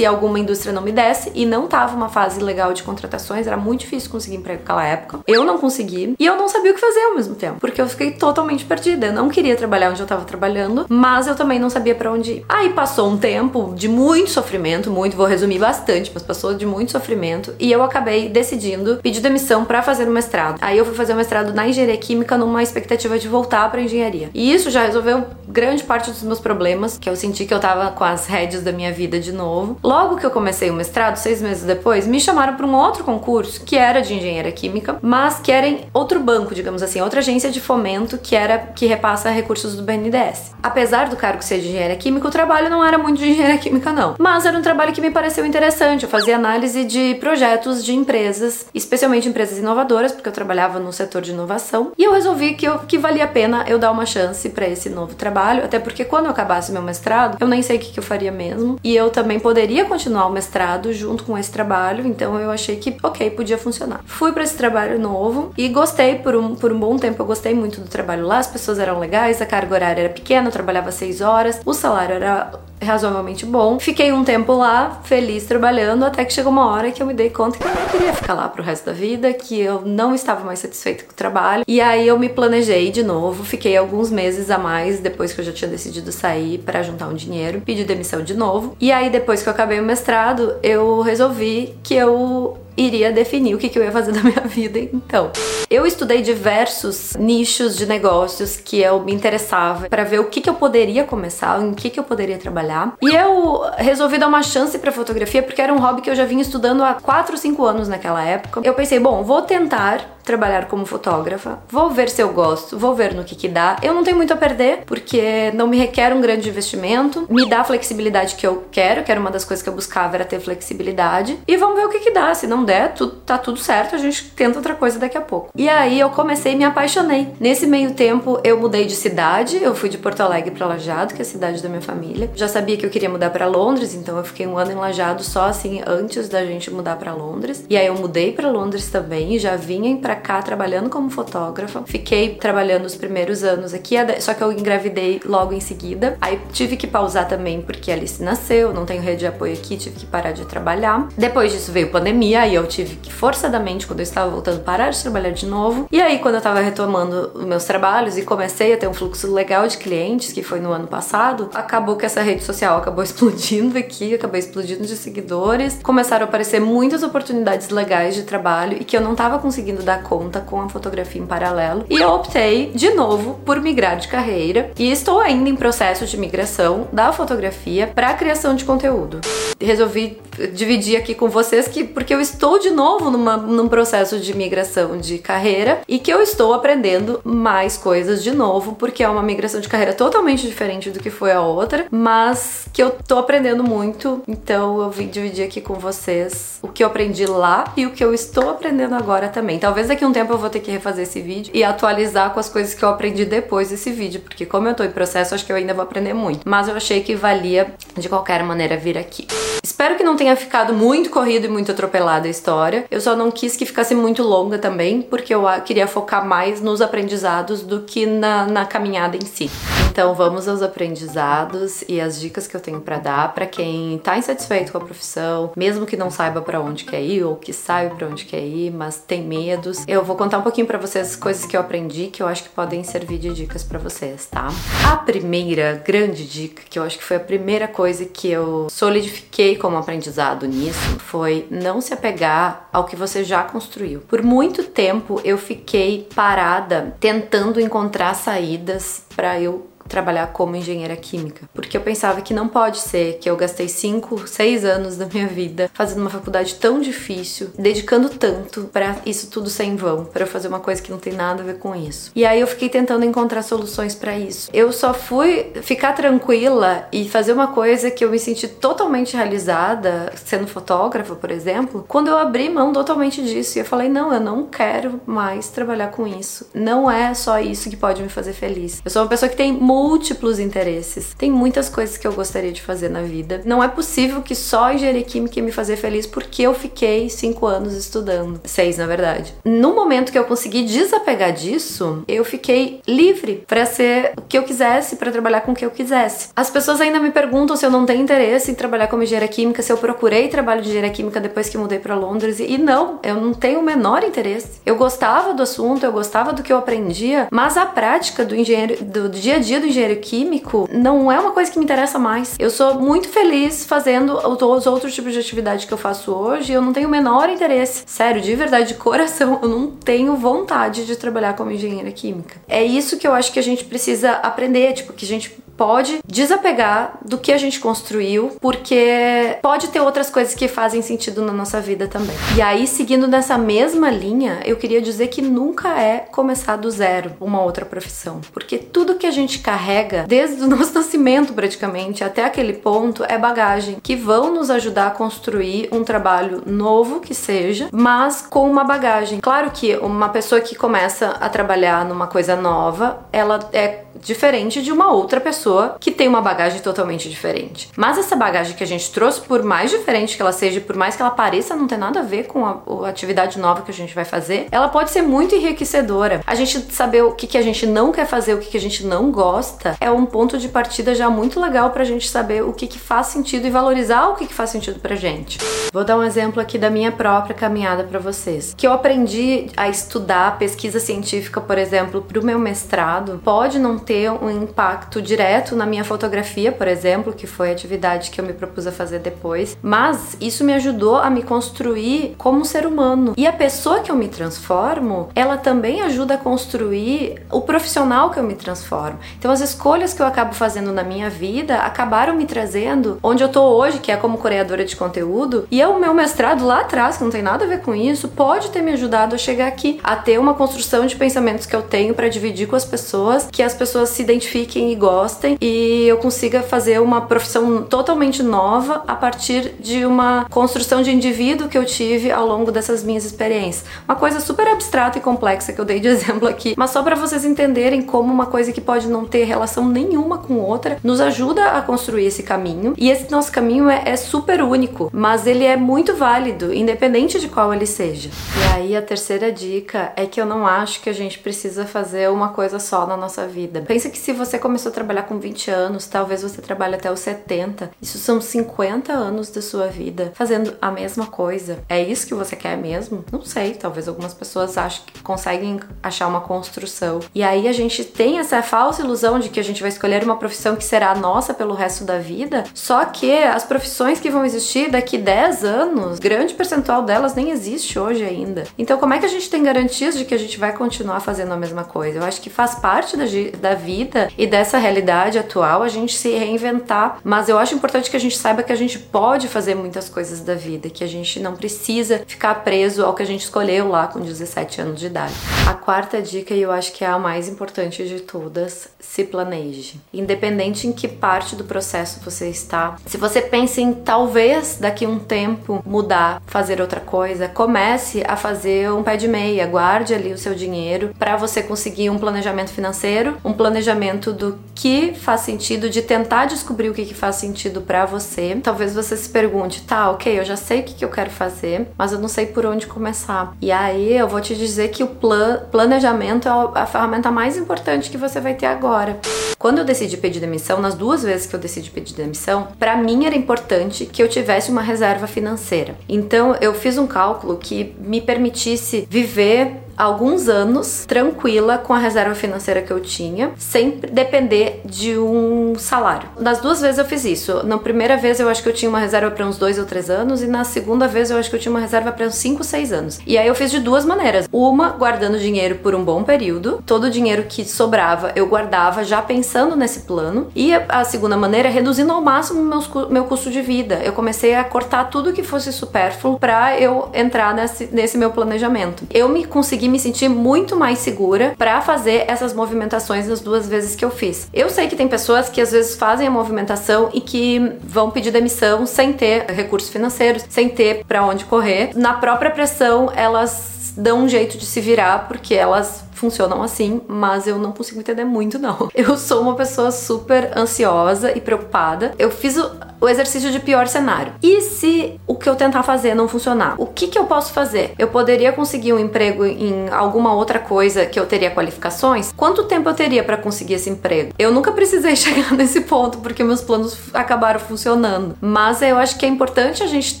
se 0.00 0.06
alguma 0.06 0.38
indústria 0.38 0.72
não 0.72 0.80
me 0.80 0.92
desse 0.92 1.30
e 1.34 1.44
não 1.44 1.66
tava 1.66 1.94
uma 1.94 2.08
fase 2.08 2.40
legal 2.40 2.72
de 2.72 2.82
contratações, 2.82 3.46
era 3.46 3.58
muito 3.58 3.80
difícil 3.80 4.10
conseguir 4.10 4.36
emprego 4.36 4.60
naquela 4.60 4.82
época. 4.82 5.20
Eu 5.26 5.44
não 5.44 5.58
consegui 5.58 6.14
e 6.18 6.24
eu 6.24 6.38
não 6.38 6.48
sabia 6.48 6.70
o 6.70 6.74
que 6.74 6.80
fazer 6.80 7.00
ao 7.00 7.16
mesmo 7.16 7.34
tempo, 7.34 7.60
porque 7.60 7.82
eu 7.82 7.86
fiquei 7.86 8.12
totalmente 8.12 8.64
perdida. 8.64 9.08
Eu 9.08 9.12
não 9.12 9.28
queria 9.28 9.54
trabalhar 9.56 9.90
onde 9.90 10.00
eu 10.00 10.06
tava 10.06 10.24
trabalhando, 10.24 10.86
mas 10.88 11.26
eu 11.26 11.34
também 11.34 11.58
não 11.58 11.68
sabia 11.68 11.94
para 11.94 12.10
onde 12.10 12.32
ir. 12.32 12.44
Aí 12.48 12.70
passou 12.70 13.10
um 13.10 13.18
tempo 13.18 13.74
de 13.76 13.90
muito 13.90 14.30
sofrimento, 14.30 14.90
muito, 14.90 15.18
vou 15.18 15.26
resumir 15.26 15.58
bastante, 15.58 16.10
mas 16.14 16.22
passou 16.22 16.54
de 16.54 16.64
muito 16.64 16.92
sofrimento 16.92 17.54
e 17.58 17.70
eu 17.70 17.82
acabei 17.82 18.30
decidindo 18.30 19.00
pedir 19.02 19.20
demissão 19.20 19.66
para 19.66 19.82
fazer 19.82 20.08
o 20.08 20.10
mestrado. 20.10 20.60
Aí 20.62 20.78
eu 20.78 20.86
fui 20.86 20.94
fazer 20.94 21.12
o 21.12 21.16
mestrado 21.16 21.52
na 21.52 21.68
engenharia 21.68 21.98
química 21.98 22.38
numa 22.38 22.62
expectativa 22.62 23.18
de 23.18 23.28
voltar 23.28 23.70
para 23.70 23.82
engenharia. 23.82 24.30
E 24.32 24.50
isso 24.50 24.70
já 24.70 24.82
resolveu 24.82 25.26
grande 25.46 25.82
parte 25.82 26.10
dos 26.10 26.22
meus 26.22 26.40
problemas, 26.40 26.96
que 26.96 27.10
eu 27.10 27.16
senti 27.16 27.44
que 27.44 27.52
eu 27.52 27.60
tava 27.60 27.90
com 27.90 28.04
as 28.04 28.26
rédeas 28.26 28.62
da 28.62 28.72
minha 28.72 28.90
vida 28.90 29.20
de 29.20 29.32
novo. 29.32 29.76
Logo 29.90 30.18
que 30.18 30.24
eu 30.24 30.30
comecei 30.30 30.70
o 30.70 30.72
mestrado, 30.72 31.16
seis 31.16 31.42
meses 31.42 31.64
depois, 31.64 32.06
me 32.06 32.20
chamaram 32.20 32.54
para 32.54 32.64
um 32.64 32.76
outro 32.76 33.02
concurso 33.02 33.64
que 33.64 33.76
era 33.76 34.00
de 34.00 34.14
engenharia 34.14 34.52
química, 34.52 35.00
mas 35.02 35.40
que 35.40 35.50
era 35.50 35.66
em 35.66 35.80
outro 35.92 36.20
banco, 36.20 36.54
digamos 36.54 36.80
assim, 36.80 37.00
outra 37.00 37.18
agência 37.18 37.50
de 37.50 37.60
fomento 37.60 38.16
que 38.16 38.36
era 38.36 38.56
que 38.56 38.86
repassa 38.86 39.30
recursos 39.30 39.74
do 39.74 39.82
BNDES. 39.82 40.52
Apesar 40.62 41.08
do 41.08 41.16
cargo 41.16 41.42
ser 41.42 41.58
de 41.58 41.70
engenharia 41.70 41.96
química, 41.96 42.28
o 42.28 42.30
trabalho 42.30 42.70
não 42.70 42.84
era 42.84 42.98
muito 42.98 43.18
de 43.18 43.30
engenharia 43.30 43.58
química, 43.58 43.92
não. 43.92 44.14
Mas 44.16 44.46
era 44.46 44.56
um 44.56 44.62
trabalho 44.62 44.92
que 44.92 45.00
me 45.00 45.10
pareceu 45.10 45.44
interessante. 45.44 46.04
Eu 46.04 46.08
fazia 46.08 46.36
análise 46.36 46.84
de 46.84 47.16
projetos 47.16 47.84
de 47.84 47.92
empresas, 47.92 48.66
especialmente 48.72 49.28
empresas 49.28 49.58
inovadoras, 49.58 50.12
porque 50.12 50.28
eu 50.28 50.32
trabalhava 50.32 50.78
no 50.78 50.92
setor 50.92 51.20
de 51.20 51.32
inovação. 51.32 51.90
E 51.98 52.04
eu 52.04 52.12
resolvi 52.12 52.54
que, 52.54 52.64
eu, 52.64 52.78
que 52.78 52.96
valia 52.96 53.24
a 53.24 53.28
pena 53.28 53.64
eu 53.66 53.76
dar 53.76 53.90
uma 53.90 54.06
chance 54.06 54.48
para 54.50 54.68
esse 54.68 54.88
novo 54.88 55.16
trabalho, 55.16 55.64
até 55.64 55.80
porque 55.80 56.04
quando 56.04 56.26
eu 56.26 56.30
acabasse 56.30 56.70
meu 56.70 56.80
mestrado, 56.80 57.38
eu 57.40 57.48
nem 57.48 57.60
sei 57.60 57.76
o 57.76 57.80
que, 57.80 57.90
que 57.90 57.98
eu 57.98 58.04
faria 58.04 58.30
mesmo. 58.30 58.78
E 58.84 58.94
eu 58.94 59.10
também 59.10 59.40
poderia 59.40 59.79
continuar 59.84 60.26
o 60.26 60.32
mestrado 60.32 60.92
junto 60.92 61.24
com 61.24 61.36
esse 61.36 61.50
trabalho, 61.50 62.06
então 62.06 62.38
eu 62.38 62.50
achei 62.50 62.76
que, 62.76 62.96
ok, 63.02 63.30
podia 63.30 63.58
funcionar. 63.58 64.00
Fui 64.04 64.32
para 64.32 64.42
esse 64.42 64.56
trabalho 64.56 64.98
novo 64.98 65.52
e 65.56 65.68
gostei 65.68 66.16
por 66.16 66.34
um, 66.34 66.54
por 66.54 66.72
um 66.72 66.78
bom 66.78 66.96
tempo, 66.96 67.22
eu 67.22 67.26
gostei 67.26 67.54
muito 67.54 67.80
do 67.80 67.88
trabalho 67.88 68.26
lá, 68.26 68.38
as 68.38 68.46
pessoas 68.46 68.78
eram 68.78 68.98
legais, 68.98 69.40
a 69.40 69.46
carga 69.46 69.74
horária 69.74 70.02
era 70.02 70.12
pequena, 70.12 70.48
eu 70.48 70.52
trabalhava 70.52 70.90
seis 70.90 71.20
horas, 71.20 71.60
o 71.64 71.72
salário 71.72 72.14
era 72.14 72.52
razoavelmente 72.80 73.44
bom. 73.44 73.78
Fiquei 73.78 74.12
um 74.12 74.24
tempo 74.24 74.52
lá, 74.52 75.00
feliz 75.04 75.44
trabalhando, 75.44 76.04
até 76.04 76.24
que 76.24 76.32
chegou 76.32 76.50
uma 76.52 76.66
hora 76.66 76.90
que 76.90 77.02
eu 77.02 77.06
me 77.06 77.14
dei 77.14 77.30
conta 77.30 77.58
que 77.58 77.64
eu 77.64 77.74
não 77.74 77.88
queria 77.88 78.12
ficar 78.12 78.34
lá 78.34 78.48
pro 78.48 78.62
resto 78.62 78.86
da 78.86 78.92
vida, 78.92 79.32
que 79.32 79.60
eu 79.60 79.82
não 79.82 80.14
estava 80.14 80.44
mais 80.44 80.58
satisfeita 80.58 81.04
com 81.04 81.12
o 81.12 81.14
trabalho. 81.14 81.64
E 81.66 81.80
aí 81.80 82.06
eu 82.06 82.18
me 82.18 82.28
planejei 82.28 82.90
de 82.90 83.02
novo, 83.02 83.44
fiquei 83.44 83.76
alguns 83.76 84.10
meses 84.10 84.50
a 84.50 84.58
mais 84.58 85.00
depois 85.00 85.32
que 85.32 85.40
eu 85.40 85.44
já 85.44 85.52
tinha 85.52 85.70
decidido 85.70 86.10
sair 86.10 86.58
para 86.58 86.82
juntar 86.82 87.08
um 87.08 87.14
dinheiro, 87.14 87.60
pedi 87.64 87.84
demissão 87.84 88.22
de 88.22 88.34
novo. 88.34 88.76
E 88.80 88.90
aí 88.90 89.10
depois 89.10 89.42
que 89.42 89.48
eu 89.48 89.52
acabei 89.52 89.78
o 89.78 89.84
mestrado, 89.84 90.56
eu 90.62 91.00
resolvi 91.00 91.74
que 91.82 91.94
eu 91.94 92.58
iria 92.76 93.12
definir 93.12 93.54
o 93.54 93.58
que, 93.58 93.68
que 93.68 93.78
eu 93.78 93.84
ia 93.84 93.92
fazer 93.92 94.12
da 94.12 94.22
minha 94.22 94.40
vida. 94.42 94.78
Então, 94.78 95.30
eu 95.68 95.86
estudei 95.86 96.22
diversos 96.22 97.14
nichos 97.16 97.76
de 97.76 97.86
negócios 97.86 98.56
que 98.56 98.80
eu 98.80 99.00
me 99.00 99.12
interessava 99.12 99.88
para 99.88 100.04
ver 100.04 100.20
o 100.20 100.24
que, 100.24 100.40
que 100.40 100.48
eu 100.48 100.54
poderia 100.54 101.04
começar, 101.04 101.60
em 101.62 101.74
que, 101.74 101.90
que 101.90 101.98
eu 101.98 102.04
poderia 102.04 102.38
trabalhar. 102.38 102.96
E 103.02 103.14
eu 103.14 103.62
resolvi 103.76 104.18
dar 104.18 104.28
uma 104.28 104.42
chance 104.42 104.78
para 104.78 104.92
fotografia 104.92 105.42
porque 105.42 105.60
era 105.60 105.72
um 105.72 105.78
hobby 105.78 106.02
que 106.02 106.10
eu 106.10 106.14
já 106.14 106.24
vinha 106.24 106.42
estudando 106.42 106.82
há 106.82 106.94
4 106.94 107.32
ou 107.32 107.38
5 107.38 107.64
anos 107.64 107.88
naquela 107.88 108.24
época. 108.24 108.60
Eu 108.64 108.74
pensei, 108.74 108.98
bom, 108.98 109.22
vou 109.22 109.42
tentar 109.42 110.19
trabalhar 110.24 110.66
como 110.66 110.86
fotógrafa, 110.86 111.58
vou 111.68 111.90
ver 111.90 112.08
se 112.08 112.22
eu 112.22 112.32
gosto, 112.32 112.78
vou 112.78 112.94
ver 112.94 113.14
no 113.14 113.24
que 113.24 113.34
que 113.34 113.48
dá. 113.48 113.76
Eu 113.82 113.94
não 113.94 114.02
tenho 114.02 114.16
muito 114.16 114.32
a 114.32 114.36
perder, 114.36 114.84
porque 114.86 115.50
não 115.54 115.66
me 115.66 115.78
requer 115.78 116.12
um 116.12 116.20
grande 116.20 116.48
investimento, 116.48 117.26
me 117.28 117.48
dá 117.48 117.60
a 117.60 117.64
flexibilidade 117.64 118.34
que 118.34 118.46
eu 118.46 118.64
quero, 118.70 119.02
que 119.02 119.10
era 119.10 119.20
uma 119.20 119.30
das 119.30 119.44
coisas 119.44 119.62
que 119.62 119.68
eu 119.68 119.74
buscava, 119.74 120.16
era 120.16 120.24
ter 120.24 120.40
flexibilidade. 120.40 121.38
E 121.46 121.56
vamos 121.56 121.76
ver 121.76 121.86
o 121.86 121.88
que 121.88 122.00
que 122.00 122.10
dá. 122.10 122.34
Se 122.34 122.46
não 122.46 122.64
der, 122.64 122.94
tu, 122.94 123.08
tá 123.08 123.38
tudo 123.38 123.58
certo, 123.58 123.94
a 123.94 123.98
gente 123.98 124.30
tenta 124.30 124.58
outra 124.58 124.74
coisa 124.74 124.98
daqui 124.98 125.16
a 125.16 125.20
pouco. 125.20 125.50
E 125.54 125.68
aí 125.68 125.98
eu 125.98 126.10
comecei 126.10 126.52
e 126.52 126.56
me 126.56 126.64
apaixonei. 126.64 127.28
Nesse 127.38 127.66
meio 127.66 127.92
tempo, 127.92 128.40
eu 128.44 128.58
mudei 128.58 128.86
de 128.86 128.94
cidade, 128.94 129.62
eu 129.62 129.74
fui 129.74 129.88
de 129.88 129.98
Porto 129.98 130.20
Alegre 130.20 130.50
para 130.50 130.66
Lajado, 130.66 131.14
que 131.14 131.20
é 131.20 131.24
a 131.24 131.28
cidade 131.28 131.62
da 131.62 131.68
minha 131.68 131.80
família. 131.80 132.30
Já 132.34 132.48
sabia 132.48 132.76
que 132.76 132.84
eu 132.84 132.90
queria 132.90 133.08
mudar 133.08 133.30
para 133.30 133.46
Londres, 133.46 133.94
então 133.94 134.16
eu 134.18 134.24
fiquei 134.24 134.46
um 134.46 134.58
ano 134.58 134.72
em 134.72 134.76
Lajado 134.76 135.22
só 135.22 135.44
assim 135.46 135.82
antes 135.86 136.28
da 136.28 136.44
gente 136.44 136.70
mudar 136.70 136.96
para 136.96 137.14
Londres. 137.14 137.64
E 137.68 137.76
aí 137.76 137.86
eu 137.86 137.94
mudei 137.94 138.32
para 138.32 138.50
Londres 138.50 138.88
também, 138.88 139.38
já 139.38 139.56
vinha 139.56 139.88
para 140.10 140.16
cá 140.16 140.42
trabalhando 140.42 140.90
como 140.90 141.08
fotógrafa. 141.08 141.84
Fiquei 141.86 142.34
trabalhando 142.34 142.84
os 142.84 142.96
primeiros 142.96 143.44
anos 143.44 143.72
aqui, 143.72 143.94
só 144.18 144.34
que 144.34 144.42
eu 144.42 144.50
engravidei 144.50 145.20
logo 145.24 145.52
em 145.52 145.60
seguida. 145.60 146.18
Aí 146.20 146.40
tive 146.52 146.76
que 146.76 146.88
pausar 146.88 147.28
também 147.28 147.62
porque 147.62 147.92
a 147.92 147.94
Alice 147.94 148.20
nasceu, 148.20 148.74
não 148.74 148.84
tenho 148.84 149.00
rede 149.00 149.20
de 149.20 149.26
apoio 149.28 149.52
aqui, 149.52 149.76
tive 149.76 149.94
que 149.94 150.06
parar 150.06 150.32
de 150.32 150.44
trabalhar. 150.44 151.08
Depois 151.16 151.52
disso 151.52 151.70
veio 151.70 151.90
pandemia, 151.90 152.40
aí 152.40 152.56
eu 152.56 152.66
tive 152.66 152.96
que 152.96 153.12
forçadamente, 153.12 153.86
quando 153.86 154.00
eu 154.00 154.04
estava 154.04 154.28
voltando, 154.28 154.64
parar 154.64 154.90
de 154.90 155.00
trabalhar 155.00 155.30
de 155.30 155.46
novo. 155.46 155.86
E 155.92 156.00
aí, 156.00 156.18
quando 156.18 156.34
eu 156.34 156.38
estava 156.38 156.58
retomando 156.58 157.30
os 157.32 157.44
meus 157.44 157.64
trabalhos 157.64 158.18
e 158.18 158.22
comecei 158.22 158.74
a 158.74 158.76
ter 158.76 158.88
um 158.88 158.94
fluxo 158.94 159.32
legal 159.32 159.68
de 159.68 159.78
clientes, 159.78 160.32
que 160.32 160.42
foi 160.42 160.58
no 160.58 160.72
ano 160.72 160.88
passado, 160.88 161.50
acabou 161.54 161.94
que 161.94 162.04
essa 162.04 162.20
rede 162.20 162.42
social 162.42 162.78
acabou 162.78 163.04
explodindo 163.04 163.78
aqui, 163.78 164.12
acabou 164.12 164.38
explodindo 164.38 164.84
de 164.84 164.96
seguidores. 164.96 165.78
Começaram 165.84 166.26
a 166.26 166.28
aparecer 166.28 166.60
muitas 166.60 167.04
oportunidades 167.04 167.68
legais 167.68 168.16
de 168.16 168.24
trabalho 168.24 168.76
e 168.80 168.84
que 168.84 168.96
eu 168.96 169.00
não 169.00 169.12
estava 169.12 169.38
conseguindo 169.38 169.84
dar 169.84 169.99
conta 170.00 170.40
com 170.40 170.60
a 170.60 170.68
fotografia 170.68 171.20
em 171.20 171.26
paralelo. 171.26 171.84
E 171.88 172.00
eu 172.00 172.10
optei 172.10 172.72
de 172.74 172.90
novo 172.90 173.40
por 173.44 173.60
migrar 173.60 173.98
de 173.98 174.08
carreira 174.08 174.72
e 174.78 174.90
estou 174.90 175.20
ainda 175.20 175.48
em 175.48 175.56
processo 175.56 176.06
de 176.06 176.16
migração 176.16 176.88
da 176.92 177.12
fotografia 177.12 177.86
para 177.86 178.08
a 178.08 178.14
criação 178.14 178.54
de 178.54 178.64
conteúdo. 178.64 179.20
Resolvi 179.60 180.18
dividir 180.48 180.96
aqui 180.96 181.14
com 181.14 181.28
vocês 181.28 181.68
que 181.68 181.84
porque 181.84 182.14
eu 182.14 182.20
estou 182.20 182.58
de 182.58 182.70
novo 182.70 183.10
numa, 183.10 183.36
num 183.36 183.68
processo 183.68 184.18
de 184.18 184.34
migração 184.36 184.98
de 184.98 185.18
carreira 185.18 185.80
e 185.88 185.98
que 185.98 186.12
eu 186.12 186.22
estou 186.22 186.54
aprendendo 186.54 187.20
mais 187.24 187.76
coisas 187.76 188.22
de 188.22 188.30
novo, 188.30 188.74
porque 188.74 189.02
é 189.02 189.08
uma 189.08 189.22
migração 189.22 189.60
de 189.60 189.68
carreira 189.68 189.92
totalmente 189.92 190.46
diferente 190.46 190.90
do 190.90 191.00
que 191.00 191.10
foi 191.10 191.32
a 191.32 191.40
outra, 191.40 191.86
mas 191.90 192.66
que 192.72 192.82
eu 192.82 192.90
tô 192.90 193.18
aprendendo 193.18 193.62
muito, 193.62 194.22
então 194.26 194.80
eu 194.80 194.90
vim 194.90 195.08
dividir 195.08 195.44
aqui 195.44 195.60
com 195.60 195.74
vocês 195.74 196.58
o 196.62 196.68
que 196.68 196.82
eu 196.82 196.86
aprendi 196.86 197.26
lá 197.26 197.72
e 197.76 197.86
o 197.86 197.90
que 197.90 198.04
eu 198.04 198.12
estou 198.14 198.50
aprendendo 198.50 198.94
agora 198.94 199.28
também. 199.28 199.58
Talvez 199.58 199.88
daqui 199.88 200.04
a 200.04 200.08
um 200.08 200.12
tempo 200.12 200.32
eu 200.32 200.38
vou 200.38 200.50
ter 200.50 200.60
que 200.60 200.70
refazer 200.70 201.04
esse 201.04 201.20
vídeo 201.20 201.50
e 201.54 201.64
atualizar 201.64 202.32
com 202.32 202.40
as 202.40 202.48
coisas 202.48 202.74
que 202.74 202.82
eu 202.82 202.88
aprendi 202.88 203.24
depois 203.24 203.70
desse 203.70 203.90
vídeo, 203.90 204.20
porque 204.20 204.46
como 204.46 204.68
eu 204.68 204.74
tô 204.74 204.84
em 204.84 204.90
processo, 204.90 205.34
acho 205.34 205.44
que 205.44 205.52
eu 205.52 205.56
ainda 205.56 205.74
vou 205.74 205.82
aprender 205.82 206.14
muito. 206.14 206.48
Mas 206.48 206.68
eu 206.68 206.76
achei 206.76 207.02
que 207.02 207.14
valia 207.14 207.74
de 207.96 208.08
qualquer 208.08 208.42
maneira 208.42 208.76
vir 208.76 208.98
aqui. 208.98 209.26
Espero 209.62 209.96
que 209.96 210.02
não 210.02 210.16
tenha 210.16 210.29
ficado 210.36 210.72
muito 210.72 211.10
corrido 211.10 211.46
e 211.46 211.48
muito 211.48 211.72
atropelada 211.72 212.26
a 212.26 212.30
história. 212.30 212.84
Eu 212.90 213.00
só 213.00 213.16
não 213.16 213.30
quis 213.30 213.56
que 213.56 213.66
ficasse 213.66 213.94
muito 213.94 214.22
longa 214.22 214.58
também, 214.58 215.02
porque 215.02 215.34
eu 215.34 215.44
queria 215.64 215.86
focar 215.86 216.26
mais 216.26 216.60
nos 216.60 216.80
aprendizados 216.80 217.62
do 217.62 217.80
que 217.80 218.06
na, 218.06 218.46
na 218.46 218.64
caminhada 218.64 219.16
em 219.16 219.24
si. 219.24 219.50
Então 219.90 220.14
vamos 220.14 220.46
aos 220.46 220.62
aprendizados 220.62 221.82
e 221.88 222.00
as 222.00 222.20
dicas 222.20 222.46
que 222.46 222.54
eu 222.54 222.60
tenho 222.60 222.80
para 222.80 222.98
dar 222.98 223.34
para 223.34 223.46
quem 223.46 223.98
tá 223.98 224.16
insatisfeito 224.16 224.70
com 224.70 224.78
a 224.78 224.80
profissão, 224.80 225.52
mesmo 225.56 225.84
que 225.84 225.96
não 225.96 226.10
saiba 226.10 226.40
para 226.40 226.60
onde 226.60 226.84
quer 226.84 227.02
ir 227.02 227.24
ou 227.24 227.36
que 227.36 227.52
sabe 227.52 227.94
para 227.96 228.06
onde 228.06 228.24
quer 228.24 228.44
ir, 228.44 228.70
mas 228.70 228.98
tem 228.98 229.22
medos. 229.22 229.84
Eu 229.88 230.04
vou 230.04 230.16
contar 230.16 230.38
um 230.38 230.42
pouquinho 230.42 230.66
para 230.66 230.78
vocês 230.78 231.16
coisas 231.16 231.44
que 231.44 231.56
eu 231.56 231.60
aprendi 231.60 232.06
que 232.06 232.22
eu 232.22 232.28
acho 232.28 232.44
que 232.44 232.48
podem 232.50 232.84
servir 232.84 233.18
de 233.18 233.30
dicas 233.30 233.64
para 233.64 233.78
vocês, 233.78 234.26
tá? 234.26 234.48
A 234.88 234.96
primeira 234.96 235.82
grande 235.84 236.24
dica, 236.26 236.62
que 236.68 236.78
eu 236.78 236.82
acho 236.82 236.96
que 236.98 237.04
foi 237.04 237.16
a 237.16 237.20
primeira 237.20 237.66
coisa 237.66 238.04
que 238.04 238.30
eu 238.30 238.68
solidifiquei 238.70 239.56
como 239.56 239.76
aprendizado 239.76 240.09
nisso, 240.46 240.98
foi 240.98 241.46
não 241.50 241.80
se 241.80 241.94
apegar 241.94 242.68
ao 242.72 242.84
que 242.84 242.96
você 242.96 243.24
já 243.24 243.42
construiu. 243.42 244.00
Por 244.00 244.22
muito 244.22 244.64
tempo 244.64 245.20
eu 245.24 245.38
fiquei 245.38 246.08
parada 246.14 246.94
tentando 247.00 247.60
encontrar 247.60 248.14
saídas 248.14 249.04
para 249.14 249.40
eu 249.40 249.69
trabalhar 249.90 250.28
como 250.28 250.56
engenheira 250.56 250.96
química, 250.96 251.48
porque 251.52 251.76
eu 251.76 251.80
pensava 251.80 252.22
que 252.22 252.32
não 252.32 252.48
pode 252.48 252.78
ser 252.78 253.18
que 253.18 253.28
eu 253.28 253.36
gastei 253.36 253.68
5, 253.68 254.26
6 254.26 254.64
anos 254.64 254.96
da 254.96 255.06
minha 255.06 255.26
vida 255.26 255.70
fazendo 255.74 256.00
uma 256.00 256.10
faculdade 256.10 256.54
tão 256.54 256.80
difícil, 256.80 257.50
dedicando 257.58 258.08
tanto 258.08 258.70
para 258.72 258.96
isso 259.04 259.28
tudo 259.28 259.50
ser 259.50 259.64
em 259.64 259.76
vão, 259.76 260.04
para 260.04 260.22
eu 260.22 260.26
fazer 260.26 260.48
uma 260.48 260.60
coisa 260.60 260.80
que 260.80 260.90
não 260.90 260.98
tem 260.98 261.12
nada 261.12 261.42
a 261.42 261.46
ver 261.46 261.58
com 261.58 261.74
isso. 261.74 262.12
E 262.14 262.24
aí 262.24 262.40
eu 262.40 262.46
fiquei 262.46 262.68
tentando 262.68 263.04
encontrar 263.04 263.42
soluções 263.42 263.94
para 263.94 264.16
isso. 264.16 264.48
Eu 264.52 264.72
só 264.72 264.94
fui 264.94 265.52
ficar 265.62 265.92
tranquila 265.92 266.86
e 266.92 267.08
fazer 267.08 267.32
uma 267.32 267.48
coisa 267.48 267.90
que 267.90 268.04
eu 268.04 268.10
me 268.10 268.18
senti 268.18 268.46
totalmente 268.46 269.16
realizada, 269.16 270.12
sendo 270.24 270.46
fotógrafa, 270.46 271.14
por 271.14 271.30
exemplo, 271.30 271.84
quando 271.88 272.08
eu 272.08 272.16
abri 272.16 272.48
mão 272.48 272.72
totalmente 272.72 273.22
disso 273.22 273.58
e 273.58 273.60
eu 273.60 273.64
falei: 273.64 273.88
"Não, 273.88 274.12
eu 274.12 274.20
não 274.20 274.46
quero 274.46 275.00
mais 275.06 275.48
trabalhar 275.48 275.88
com 275.88 276.06
isso. 276.06 276.48
Não 276.54 276.90
é 276.90 277.12
só 277.14 277.40
isso 277.40 277.68
que 277.68 277.76
pode 277.76 278.02
me 278.02 278.08
fazer 278.08 278.32
feliz. 278.32 278.80
Eu 278.84 278.90
sou 278.90 279.02
uma 279.02 279.08
pessoa 279.08 279.28
que 279.28 279.36
tem 279.36 279.52
múltiplos 279.80 280.38
interesses. 280.38 281.14
Tem 281.16 281.30
muitas 281.30 281.70
coisas 281.70 281.96
que 281.96 282.06
eu 282.06 282.12
gostaria 282.12 282.52
de 282.52 282.60
fazer 282.60 282.90
na 282.90 283.00
vida. 283.00 283.40
Não 283.46 283.64
é 283.64 283.68
possível 283.68 284.20
que 284.20 284.34
só 284.34 284.70
engenharia 284.70 285.02
química 285.02 285.40
me 285.40 285.50
fazer 285.50 285.76
feliz 285.76 286.06
porque 286.06 286.42
eu 286.42 286.52
fiquei 286.52 287.08
cinco 287.08 287.46
anos 287.46 287.72
estudando. 287.72 288.40
Seis, 288.44 288.76
na 288.76 288.86
verdade. 288.86 289.34
No 289.42 289.74
momento 289.74 290.12
que 290.12 290.18
eu 290.18 290.24
consegui 290.24 290.64
desapegar 290.64 291.32
disso, 291.32 292.04
eu 292.06 292.22
fiquei 292.26 292.82
livre 292.86 293.42
para 293.46 293.64
ser 293.64 294.12
o 294.18 294.22
que 294.22 294.36
eu 294.36 294.42
quisesse, 294.42 294.96
para 294.96 295.10
trabalhar 295.10 295.40
com 295.40 295.52
o 295.52 295.54
que 295.54 295.64
eu 295.64 295.70
quisesse. 295.70 296.28
As 296.36 296.50
pessoas 296.50 296.78
ainda 296.80 297.00
me 297.00 297.10
perguntam 297.10 297.56
se 297.56 297.64
eu 297.64 297.70
não 297.70 297.86
tenho 297.86 298.02
interesse 298.02 298.50
em 298.50 298.54
trabalhar 298.54 298.88
como 298.88 299.02
engenharia 299.02 299.28
química, 299.28 299.62
se 299.62 299.72
eu 299.72 299.78
procurei 299.78 300.28
trabalho 300.28 300.60
de 300.60 300.68
engenharia 300.68 300.92
química 300.92 301.20
depois 301.20 301.48
que 301.48 301.56
mudei 301.56 301.78
para 301.78 301.94
Londres. 301.94 302.38
E 302.38 302.58
não, 302.58 302.98
eu 303.02 303.14
não 303.14 303.32
tenho 303.32 303.60
o 303.60 303.62
menor 303.62 304.04
interesse. 304.04 304.60
Eu 304.66 304.76
gostava 304.76 305.32
do 305.32 305.42
assunto, 305.42 305.84
eu 305.84 305.92
gostava 305.92 306.34
do 306.34 306.42
que 306.42 306.52
eu 306.52 306.58
aprendia, 306.58 307.28
mas 307.30 307.56
a 307.56 307.64
prática 307.64 308.26
do 308.26 308.36
engenheiro 308.36 308.84
do 308.84 309.08
dia 309.08 309.36
a 309.36 309.38
dia 309.38 309.58
do 309.58 309.69
engenheiro 309.70 310.00
químico 310.00 310.68
não 310.70 311.10
é 311.10 311.18
uma 311.18 311.32
coisa 311.32 311.50
que 311.50 311.58
me 311.58 311.64
interessa 311.64 311.98
mais. 311.98 312.36
Eu 312.38 312.50
sou 312.50 312.74
muito 312.74 313.08
feliz 313.08 313.64
fazendo 313.64 314.16
os 314.16 314.66
outros 314.66 314.94
tipos 314.94 315.12
de 315.12 315.18
atividade 315.18 315.66
que 315.66 315.72
eu 315.72 315.78
faço 315.78 316.12
hoje. 316.12 316.52
Eu 316.52 316.60
não 316.60 316.72
tenho 316.72 316.88
o 316.88 316.90
menor 316.90 317.28
interesse. 317.28 317.84
Sério, 317.86 318.20
de 318.20 318.34
verdade, 318.34 318.68
de 318.68 318.74
coração, 318.78 319.38
eu 319.42 319.48
não 319.48 319.68
tenho 319.68 320.16
vontade 320.16 320.84
de 320.84 320.96
trabalhar 320.96 321.34
como 321.34 321.50
engenheira 321.50 321.90
química. 321.90 322.40
É 322.48 322.62
isso 322.62 322.98
que 322.98 323.06
eu 323.06 323.14
acho 323.14 323.32
que 323.32 323.38
a 323.38 323.42
gente 323.42 323.64
precisa 323.64 324.12
aprender, 324.12 324.72
tipo, 324.74 324.92
que 324.92 325.04
a 325.04 325.08
gente 325.08 325.36
pode 325.60 326.00
desapegar 326.06 326.96
do 327.04 327.18
que 327.18 327.30
a 327.30 327.36
gente 327.36 327.60
construiu, 327.60 328.34
porque 328.40 329.36
pode 329.42 329.68
ter 329.68 329.78
outras 329.78 330.08
coisas 330.08 330.34
que 330.34 330.48
fazem 330.48 330.80
sentido 330.80 331.20
na 331.20 331.34
nossa 331.34 331.60
vida 331.60 331.86
também. 331.86 332.16
E 332.34 332.40
aí, 332.40 332.66
seguindo 332.66 333.06
nessa 333.06 333.36
mesma 333.36 333.90
linha, 333.90 334.40
eu 334.46 334.56
queria 334.56 334.80
dizer 334.80 335.08
que 335.08 335.20
nunca 335.20 335.78
é 335.78 335.98
começar 335.98 336.56
do 336.56 336.70
zero 336.70 337.12
uma 337.20 337.42
outra 337.42 337.66
profissão, 337.66 338.22
porque 338.32 338.56
tudo 338.56 338.94
que 338.94 339.06
a 339.06 339.10
gente 339.10 339.40
carrega 339.40 340.06
desde 340.08 340.42
o 340.42 340.48
nosso 340.48 340.72
nascimento 340.72 341.34
praticamente 341.34 342.02
até 342.02 342.24
aquele 342.24 342.54
ponto 342.54 343.04
é 343.06 343.18
bagagem 343.18 343.76
que 343.82 343.94
vão 343.94 344.32
nos 344.32 344.48
ajudar 344.48 344.86
a 344.86 344.92
construir 344.92 345.68
um 345.70 345.84
trabalho 345.84 346.42
novo 346.46 347.00
que 347.00 347.14
seja, 347.14 347.68
mas 347.70 348.22
com 348.22 348.50
uma 348.50 348.64
bagagem. 348.64 349.20
Claro 349.20 349.50
que 349.50 349.76
uma 349.76 350.08
pessoa 350.08 350.40
que 350.40 350.54
começa 350.54 351.10
a 351.20 351.28
trabalhar 351.28 351.84
numa 351.84 352.06
coisa 352.06 352.34
nova, 352.34 353.06
ela 353.12 353.38
é 353.52 353.84
diferente 354.02 354.62
de 354.62 354.72
uma 354.72 354.90
outra 354.90 355.20
pessoa 355.20 355.49
que 355.78 355.90
tem 355.90 356.08
uma 356.08 356.20
bagagem 356.20 356.60
totalmente 356.60 357.08
diferente. 357.08 357.68
Mas 357.76 357.98
essa 357.98 358.16
bagagem 358.16 358.56
que 358.56 358.64
a 358.64 358.66
gente 358.66 358.90
trouxe, 358.90 359.20
por 359.20 359.42
mais 359.42 359.70
diferente 359.70 360.16
que 360.16 360.22
ela 360.22 360.32
seja, 360.32 360.60
por 360.60 360.76
mais 360.76 360.96
que 360.96 361.02
ela 361.02 361.10
pareça 361.10 361.56
não 361.56 361.66
ter 361.66 361.76
nada 361.76 362.00
a 362.00 362.02
ver 362.02 362.24
com 362.24 362.44
a, 362.44 362.60
a 362.84 362.88
atividade 362.88 363.38
nova 363.38 363.62
que 363.62 363.70
a 363.70 363.74
gente 363.74 363.94
vai 363.94 364.04
fazer, 364.04 364.46
ela 364.50 364.68
pode 364.68 364.90
ser 364.90 365.02
muito 365.02 365.34
enriquecedora. 365.34 366.20
A 366.26 366.34
gente 366.34 366.72
saber 366.72 367.02
o 367.02 367.12
que, 367.12 367.26
que 367.26 367.38
a 367.38 367.42
gente 367.42 367.66
não 367.66 367.92
quer 367.92 368.06
fazer, 368.06 368.34
o 368.34 368.38
que, 368.38 368.50
que 368.50 368.56
a 368.56 368.60
gente 368.60 368.84
não 368.84 369.10
gosta, 369.10 369.76
é 369.80 369.90
um 369.90 370.06
ponto 370.06 370.38
de 370.38 370.48
partida 370.48 370.94
já 370.94 371.08
muito 371.08 371.40
legal 371.40 371.70
pra 371.70 371.84
gente 371.84 372.08
saber 372.08 372.42
o 372.42 372.52
que, 372.52 372.66
que 372.66 372.78
faz 372.78 373.08
sentido 373.08 373.46
e 373.46 373.50
valorizar 373.50 374.08
o 374.08 374.14
que, 374.14 374.26
que 374.26 374.34
faz 374.34 374.50
sentido 374.50 374.80
pra 374.80 374.94
gente. 374.94 375.38
Vou 375.72 375.84
dar 375.84 375.96
um 375.96 376.02
exemplo 376.02 376.40
aqui 376.40 376.58
da 376.58 376.70
minha 376.70 376.92
própria 376.92 377.34
caminhada 377.34 377.84
para 377.84 377.98
vocês. 377.98 378.54
Que 378.56 378.66
eu 378.66 378.72
aprendi 378.72 379.46
a 379.56 379.68
estudar 379.68 380.38
pesquisa 380.38 380.80
científica, 380.80 381.40
por 381.40 381.58
exemplo, 381.58 382.02
pro 382.02 382.24
meu 382.24 382.38
mestrado, 382.38 383.20
pode 383.24 383.58
não 383.58 383.78
ter 383.78 384.10
um 384.10 384.30
impacto 384.30 385.00
direto 385.00 385.39
na 385.56 385.66
minha 385.66 385.84
fotografia, 385.84 386.52
por 386.52 386.68
exemplo, 386.68 387.12
que 387.12 387.26
foi 387.26 387.50
a 387.50 387.52
atividade 387.52 388.10
que 388.10 388.20
eu 388.20 388.24
me 388.24 388.32
propus 388.32 388.66
a 388.66 388.72
fazer 388.72 388.98
depois, 389.00 389.56
mas 389.62 390.16
isso 390.20 390.44
me 390.44 390.52
ajudou 390.54 390.96
a 390.96 391.10
me 391.10 391.22
construir 391.22 392.14
como 392.18 392.44
ser 392.44 392.66
humano. 392.66 393.14
E 393.16 393.26
a 393.26 393.32
pessoa 393.32 393.80
que 393.80 393.90
eu 393.90 393.96
me 393.96 394.08
transformo, 394.08 395.08
ela 395.14 395.36
também 395.36 395.82
ajuda 395.82 396.14
a 396.14 396.18
construir 396.18 397.22
o 397.30 397.40
profissional 397.40 398.10
que 398.10 398.18
eu 398.18 398.22
me 398.22 398.34
transformo. 398.34 398.98
Então 399.18 399.30
as 399.30 399.40
escolhas 399.40 399.92
que 399.92 400.02
eu 400.02 400.06
acabo 400.06 400.34
fazendo 400.34 400.72
na 400.72 400.82
minha 400.82 401.10
vida 401.10 401.58
acabaram 401.58 402.14
me 402.14 402.26
trazendo 402.26 402.98
onde 403.02 403.22
eu 403.22 403.28
tô 403.28 403.42
hoje, 403.42 403.78
que 403.78 403.90
é 403.90 403.96
como 403.96 404.18
criadora 404.18 404.64
de 404.64 404.76
conteúdo, 404.76 405.46
e 405.50 405.60
é 405.60 405.66
o 405.66 405.80
meu 405.80 405.94
mestrado 405.94 406.44
lá 406.44 406.60
atrás, 406.60 406.96
que 406.96 407.04
não 407.04 407.10
tem 407.10 407.22
nada 407.22 407.44
a 407.44 407.48
ver 407.48 407.60
com 407.60 407.74
isso, 407.74 408.08
pode 408.08 408.50
ter 408.50 408.62
me 408.62 408.72
ajudado 408.72 409.14
a 409.14 409.18
chegar 409.18 409.46
aqui, 409.46 409.80
a 409.82 409.96
ter 409.96 410.18
uma 410.18 410.34
construção 410.34 410.86
de 410.86 410.96
pensamentos 410.96 411.46
que 411.46 411.56
eu 411.56 411.62
tenho 411.62 411.94
para 411.94 412.08
dividir 412.08 412.46
com 412.46 412.56
as 412.56 412.64
pessoas, 412.64 413.28
que 413.30 413.42
as 413.42 413.54
pessoas 413.54 413.90
se 413.90 414.02
identifiquem 414.02 414.72
e 414.72 414.74
gostem 414.74 415.29
e 415.40 415.86
eu 415.86 415.98
consiga 415.98 416.42
fazer 416.42 416.80
uma 416.80 417.02
profissão 417.02 417.62
totalmente 417.62 418.22
nova 418.22 418.82
a 418.86 418.94
partir 418.94 419.54
de 419.58 419.84
uma 419.84 420.26
construção 420.30 420.82
de 420.82 420.90
indivíduo 420.90 421.48
que 421.48 421.58
eu 421.58 421.64
tive 421.64 422.10
ao 422.10 422.26
longo 422.26 422.50
dessas 422.50 422.82
minhas 422.82 423.04
experiências. 423.04 423.64
Uma 423.88 423.96
coisa 423.96 424.20
super 424.20 424.46
abstrata 424.48 424.98
e 424.98 425.00
complexa 425.00 425.52
que 425.52 425.60
eu 425.60 425.64
dei 425.64 425.80
de 425.80 425.88
exemplo 425.88 426.28
aqui, 426.28 426.54
mas 426.56 426.70
só 426.70 426.82
para 426.82 426.96
vocês 426.96 427.24
entenderem 427.24 427.82
como 427.82 428.12
uma 428.12 428.26
coisa 428.26 428.52
que 428.52 428.60
pode 428.60 428.88
não 428.88 429.04
ter 429.04 429.24
relação 429.24 429.68
nenhuma 429.68 430.18
com 430.18 430.38
outra 430.38 430.78
nos 430.82 431.00
ajuda 431.00 431.52
a 431.52 431.62
construir 431.62 432.06
esse 432.06 432.22
caminho. 432.22 432.74
E 432.76 432.90
esse 432.90 433.10
nosso 433.10 433.30
caminho 433.32 433.68
é, 433.68 433.82
é 433.84 433.96
super 433.96 434.42
único, 434.42 434.90
mas 434.92 435.26
ele 435.26 435.44
é 435.44 435.56
muito 435.56 435.94
válido, 435.94 436.52
independente 436.52 437.20
de 437.20 437.28
qual 437.28 437.52
ele 437.52 437.66
seja. 437.66 438.10
E 438.36 438.54
aí 438.54 438.76
a 438.76 438.82
terceira 438.82 439.30
dica 439.30 439.92
é 439.96 440.06
que 440.06 440.20
eu 440.20 440.26
não 440.26 440.46
acho 440.46 440.80
que 440.80 440.88
a 440.88 440.92
gente 440.92 441.18
precisa 441.18 441.64
fazer 441.64 442.10
uma 442.10 442.28
coisa 442.28 442.58
só 442.58 442.86
na 442.86 442.96
nossa 442.96 443.26
vida. 443.26 443.64
Pensa 443.66 443.88
que 443.88 443.98
se 443.98 444.12
você 444.12 444.38
começou 444.38 444.70
a 444.70 444.74
trabalhar 444.74 445.02
com 445.10 445.18
20 445.18 445.50
anos, 445.50 445.88
talvez 445.88 446.22
você 446.22 446.40
trabalhe 446.40 446.76
até 446.76 446.90
os 446.90 447.00
70. 447.00 447.72
Isso 447.82 447.98
são 447.98 448.20
50 448.20 448.92
anos 448.92 449.28
da 449.28 449.42
sua 449.42 449.66
vida 449.66 450.12
fazendo 450.14 450.54
a 450.62 450.70
mesma 450.70 451.08
coisa. 451.08 451.58
É 451.68 451.82
isso 451.82 452.06
que 452.06 452.14
você 452.14 452.36
quer 452.36 452.56
mesmo? 452.56 453.04
Não 453.10 453.22
sei, 453.22 453.54
talvez 453.54 453.88
algumas 453.88 454.14
pessoas 454.14 454.56
achem 454.56 454.84
que 454.86 455.02
conseguem 455.02 455.58
achar 455.82 456.06
uma 456.06 456.20
construção. 456.20 457.00
E 457.12 457.24
aí 457.24 457.48
a 457.48 457.52
gente 457.52 457.84
tem 457.84 458.20
essa 458.20 458.40
falsa 458.40 458.82
ilusão 458.82 459.18
de 459.18 459.30
que 459.30 459.40
a 459.40 459.42
gente 459.42 459.60
vai 459.60 459.70
escolher 459.70 460.04
uma 460.04 460.16
profissão 460.16 460.54
que 460.54 460.62
será 460.62 460.94
nossa 460.94 461.34
pelo 461.34 461.54
resto 461.54 461.82
da 461.82 461.98
vida, 461.98 462.44
só 462.54 462.84
que 462.84 463.12
as 463.12 463.42
profissões 463.42 463.98
que 463.98 464.10
vão 464.10 464.24
existir 464.24 464.70
daqui 464.70 464.96
10 464.96 465.44
anos, 465.44 465.98
grande 465.98 466.34
percentual 466.34 466.84
delas 466.84 467.16
nem 467.16 467.30
existe 467.30 467.80
hoje 467.80 468.04
ainda. 468.04 468.44
Então, 468.56 468.78
como 468.78 468.94
é 468.94 469.00
que 469.00 469.06
a 469.06 469.08
gente 469.08 469.28
tem 469.28 469.42
garantias 469.42 469.98
de 469.98 470.04
que 470.04 470.14
a 470.14 470.18
gente 470.18 470.38
vai 470.38 470.52
continuar 470.52 471.00
fazendo 471.00 471.32
a 471.32 471.36
mesma 471.36 471.64
coisa? 471.64 471.98
Eu 471.98 472.04
acho 472.04 472.20
que 472.20 472.30
faz 472.30 472.54
parte 472.54 472.96
da, 472.96 473.04
da 473.40 473.54
vida 473.56 474.08
e 474.16 474.24
dessa 474.24 474.56
realidade 475.00 475.18
atual 475.18 475.62
a 475.62 475.68
gente 475.68 475.96
se 475.96 476.10
reinventar. 476.10 476.98
Mas 477.02 477.28
eu 477.28 477.38
acho 477.38 477.54
importante 477.54 477.90
que 477.90 477.96
a 477.96 478.00
gente 478.00 478.16
saiba 478.16 478.42
que 478.42 478.52
a 478.52 478.56
gente 478.56 478.78
pode 478.78 479.28
fazer 479.28 479.54
muitas 479.54 479.88
coisas 479.88 480.20
da 480.20 480.34
vida, 480.34 480.68
que 480.68 480.84
a 480.84 480.86
gente 480.86 481.18
não 481.20 481.34
precisa 481.34 482.02
ficar 482.06 482.34
preso 482.44 482.84
ao 482.84 482.94
que 482.94 483.02
a 483.02 483.06
gente 483.06 483.22
escolheu 483.22 483.68
lá 483.68 483.86
com 483.86 484.00
17 484.00 484.60
anos 484.60 484.80
de 484.80 484.86
idade. 484.86 485.14
A 485.48 485.54
quarta 485.54 486.00
dica, 486.00 486.34
e 486.34 486.42
eu 486.42 486.52
acho 486.52 486.72
que 486.72 486.84
é 486.84 486.88
a 486.88 486.98
mais 486.98 487.28
importante 487.28 487.86
de 487.86 488.00
todas, 488.00 488.68
se 488.78 489.04
planeje. 489.04 489.80
Independente 489.92 490.66
em 490.66 490.72
que 490.72 490.88
parte 490.88 491.34
do 491.34 491.44
processo 491.44 492.00
você 492.04 492.28
está, 492.28 492.76
se 492.86 492.96
você 492.96 493.20
pensa 493.20 493.60
em 493.60 493.72
talvez 493.72 494.58
daqui 494.60 494.86
um 494.86 494.98
tempo 494.98 495.62
mudar, 495.64 496.22
fazer 496.26 496.60
outra 496.60 496.80
coisa, 496.80 497.28
comece 497.28 498.02
a 498.06 498.16
fazer 498.16 498.70
um 498.72 498.82
pé 498.82 498.96
de 498.96 499.08
meia, 499.08 499.46
guarde 499.46 499.94
ali 499.94 500.12
o 500.12 500.18
seu 500.18 500.34
dinheiro 500.34 500.94
para 500.98 501.16
você 501.16 501.42
conseguir 501.42 501.90
um 501.90 501.98
planejamento 501.98 502.50
financeiro, 502.50 503.16
um 503.24 503.32
planejamento 503.32 503.70
planejamento 503.70 504.12
do 504.12 504.38
que 504.54 504.89
faz 504.98 505.22
sentido, 505.22 505.70
de 505.70 505.82
tentar 505.82 506.26
descobrir 506.26 506.68
o 506.68 506.74
que, 506.74 506.84
que 506.84 506.94
faz 506.94 507.16
sentido 507.16 507.60
para 507.60 507.86
você. 507.86 508.38
Talvez 508.42 508.74
você 508.74 508.96
se 508.96 509.08
pergunte, 509.08 509.62
tá, 509.62 509.90
ok, 509.90 510.18
eu 510.18 510.24
já 510.24 510.36
sei 510.36 510.60
o 510.60 510.62
que, 510.62 510.74
que 510.74 510.84
eu 510.84 510.90
quero 510.90 511.10
fazer, 511.10 511.68
mas 511.76 511.92
eu 511.92 511.98
não 511.98 512.08
sei 512.08 512.26
por 512.26 512.46
onde 512.46 512.66
começar. 512.66 513.36
E 513.40 513.50
aí 513.52 513.96
eu 513.96 514.08
vou 514.08 514.20
te 514.20 514.34
dizer 514.34 514.68
que 514.68 514.82
o 514.82 514.88
plan 514.88 515.40
planejamento 515.50 516.28
é 516.28 516.32
a 516.60 516.66
ferramenta 516.66 517.10
mais 517.10 517.36
importante 517.36 517.90
que 517.90 517.96
você 517.96 518.20
vai 518.20 518.34
ter 518.34 518.46
agora. 518.46 518.98
Quando 519.38 519.58
eu 519.58 519.64
decidi 519.64 519.96
pedir 519.96 520.20
demissão, 520.20 520.60
nas 520.60 520.74
duas 520.74 521.02
vezes 521.02 521.26
que 521.26 521.34
eu 521.34 521.40
decidi 521.40 521.70
pedir 521.70 521.94
demissão, 521.94 522.48
para 522.58 522.76
mim 522.76 523.06
era 523.06 523.16
importante 523.16 523.86
que 523.86 524.02
eu 524.02 524.08
tivesse 524.08 524.50
uma 524.50 524.62
reserva 524.62 525.06
financeira. 525.06 525.74
Então 525.88 526.36
eu 526.40 526.54
fiz 526.54 526.76
um 526.78 526.86
cálculo 526.86 527.36
que 527.36 527.74
me 527.78 528.00
permitisse 528.00 528.86
viver 528.88 529.69
alguns 529.80 530.28
anos 530.28 530.84
tranquila 530.86 531.58
com 531.58 531.72
a 531.72 531.78
reserva 531.78 532.14
financeira 532.14 532.60
que 532.60 532.70
eu 532.70 532.80
tinha, 532.80 533.32
sem 533.38 533.70
depender 533.70 534.60
de 534.64 534.98
um 534.98 535.54
salário. 535.58 536.08
Das 536.20 536.40
duas 536.40 536.60
vezes 536.60 536.78
eu 536.78 536.84
fiz 536.84 537.04
isso. 537.04 537.44
Na 537.44 537.58
primeira 537.58 537.96
vez 537.96 538.20
eu 538.20 538.28
acho 538.28 538.42
que 538.42 538.48
eu 538.48 538.52
tinha 538.52 538.68
uma 538.68 538.78
reserva 538.78 539.10
para 539.10 539.26
uns 539.26 539.38
dois 539.38 539.58
ou 539.58 539.64
três 539.64 539.88
anos, 539.88 540.22
e 540.22 540.26
na 540.26 540.44
segunda 540.44 540.86
vez 540.86 541.10
eu 541.10 541.16
acho 541.16 541.30
que 541.30 541.36
eu 541.36 541.40
tinha 541.40 541.50
uma 541.50 541.60
reserva 541.60 541.90
para 541.92 542.06
uns 542.06 542.16
cinco, 542.16 542.44
seis 542.44 542.72
anos. 542.72 543.00
E 543.06 543.16
aí 543.16 543.26
eu 543.26 543.34
fiz 543.34 543.50
de 543.50 543.58
duas 543.58 543.84
maneiras. 543.84 544.28
Uma, 544.30 544.70
guardando 544.70 545.18
dinheiro 545.18 545.56
por 545.56 545.74
um 545.74 545.82
bom 545.82 546.02
período, 546.02 546.62
todo 546.66 546.84
o 546.84 546.90
dinheiro 546.90 547.24
que 547.28 547.44
sobrava 547.44 548.12
eu 548.14 548.26
guardava 548.26 548.84
já 548.84 549.00
pensando 549.00 549.56
nesse 549.56 549.80
plano. 549.80 550.28
E 550.34 550.52
a 550.52 550.84
segunda 550.84 551.16
maneira 551.16 551.48
é 551.48 551.50
reduzindo 551.50 551.92
ao 551.92 552.02
máximo 552.02 552.42
meus, 552.42 552.68
meu 552.90 553.04
custo 553.04 553.30
de 553.30 553.40
vida. 553.40 553.80
Eu 553.82 553.92
comecei 553.92 554.34
a 554.34 554.44
cortar 554.44 554.84
tudo 554.90 555.12
que 555.12 555.22
fosse 555.22 555.52
supérfluo 555.52 556.18
para 556.18 556.58
eu 556.60 556.90
entrar 556.92 557.34
nesse, 557.34 557.68
nesse 557.72 557.96
meu 557.96 558.10
planejamento. 558.10 558.84
Eu 558.90 559.08
me 559.08 559.24
consegui 559.24 559.69
me 559.70 559.78
sentir 559.78 560.08
muito 560.08 560.56
mais 560.56 560.78
segura 560.78 561.34
para 561.38 561.60
fazer 561.60 562.04
essas 562.08 562.34
movimentações 562.34 563.06
nas 563.06 563.20
duas 563.20 563.48
vezes 563.48 563.74
que 563.74 563.84
eu 563.84 563.90
fiz. 563.90 564.28
Eu 564.32 564.50
sei 564.50 564.68
que 564.68 564.76
tem 564.76 564.88
pessoas 564.88 565.28
que 565.28 565.40
às 565.40 565.52
vezes 565.52 565.76
fazem 565.76 566.06
a 566.06 566.10
movimentação 566.10 566.90
e 566.92 567.00
que 567.00 567.52
vão 567.62 567.90
pedir 567.90 568.10
demissão 568.10 568.66
sem 568.66 568.92
ter 568.92 569.26
recursos 569.30 569.70
financeiros, 569.70 570.24
sem 570.28 570.48
ter 570.48 570.84
para 570.86 571.04
onde 571.04 571.24
correr. 571.24 571.70
Na 571.74 571.94
própria 571.94 572.30
pressão, 572.30 572.90
elas 572.94 573.72
dão 573.76 574.04
um 574.04 574.08
jeito 574.08 574.36
de 574.36 574.44
se 574.44 574.60
virar 574.60 575.06
porque 575.08 575.34
elas 575.34 575.84
funcionam 576.00 576.42
assim, 576.42 576.80
mas 576.88 577.26
eu 577.26 577.38
não 577.38 577.52
consigo 577.52 577.78
entender 577.78 578.04
muito 578.04 578.38
não. 578.38 578.70
Eu 578.74 578.96
sou 578.96 579.20
uma 579.20 579.34
pessoa 579.34 579.70
super 579.70 580.36
ansiosa 580.36 581.12
e 581.16 581.20
preocupada. 581.20 581.92
Eu 581.98 582.10
fiz 582.10 582.36
o, 582.38 582.50
o 582.80 582.88
exercício 582.88 583.30
de 583.30 583.38
pior 583.38 583.68
cenário. 583.68 584.14
E 584.22 584.40
se 584.40 584.98
o 585.06 585.14
que 585.14 585.28
eu 585.28 585.36
tentar 585.36 585.62
fazer 585.62 585.94
não 585.94 586.08
funcionar? 586.08 586.54
O 586.56 586.66
que, 586.66 586.88
que 586.88 586.98
eu 586.98 587.04
posso 587.04 587.32
fazer? 587.32 587.74
Eu 587.78 587.88
poderia 587.88 588.32
conseguir 588.32 588.72
um 588.72 588.78
emprego 588.78 589.26
em 589.26 589.68
alguma 589.68 590.14
outra 590.14 590.38
coisa 590.38 590.86
que 590.86 590.98
eu 590.98 591.04
teria 591.04 591.30
qualificações? 591.30 592.12
Quanto 592.16 592.44
tempo 592.44 592.68
eu 592.68 592.74
teria 592.74 593.04
para 593.04 593.18
conseguir 593.18 593.54
esse 593.54 593.68
emprego? 593.68 594.14
Eu 594.18 594.32
nunca 594.32 594.50
precisei 594.52 594.96
chegar 594.96 595.32
nesse 595.32 595.60
ponto 595.60 595.98
porque 595.98 596.24
meus 596.24 596.40
planos 596.40 596.78
acabaram 596.94 597.38
funcionando. 597.38 598.16
Mas 598.20 598.62
eu 598.62 598.78
acho 598.78 598.98
que 598.98 599.04
é 599.04 599.08
importante 599.08 599.62
a 599.62 599.66
gente 599.66 600.00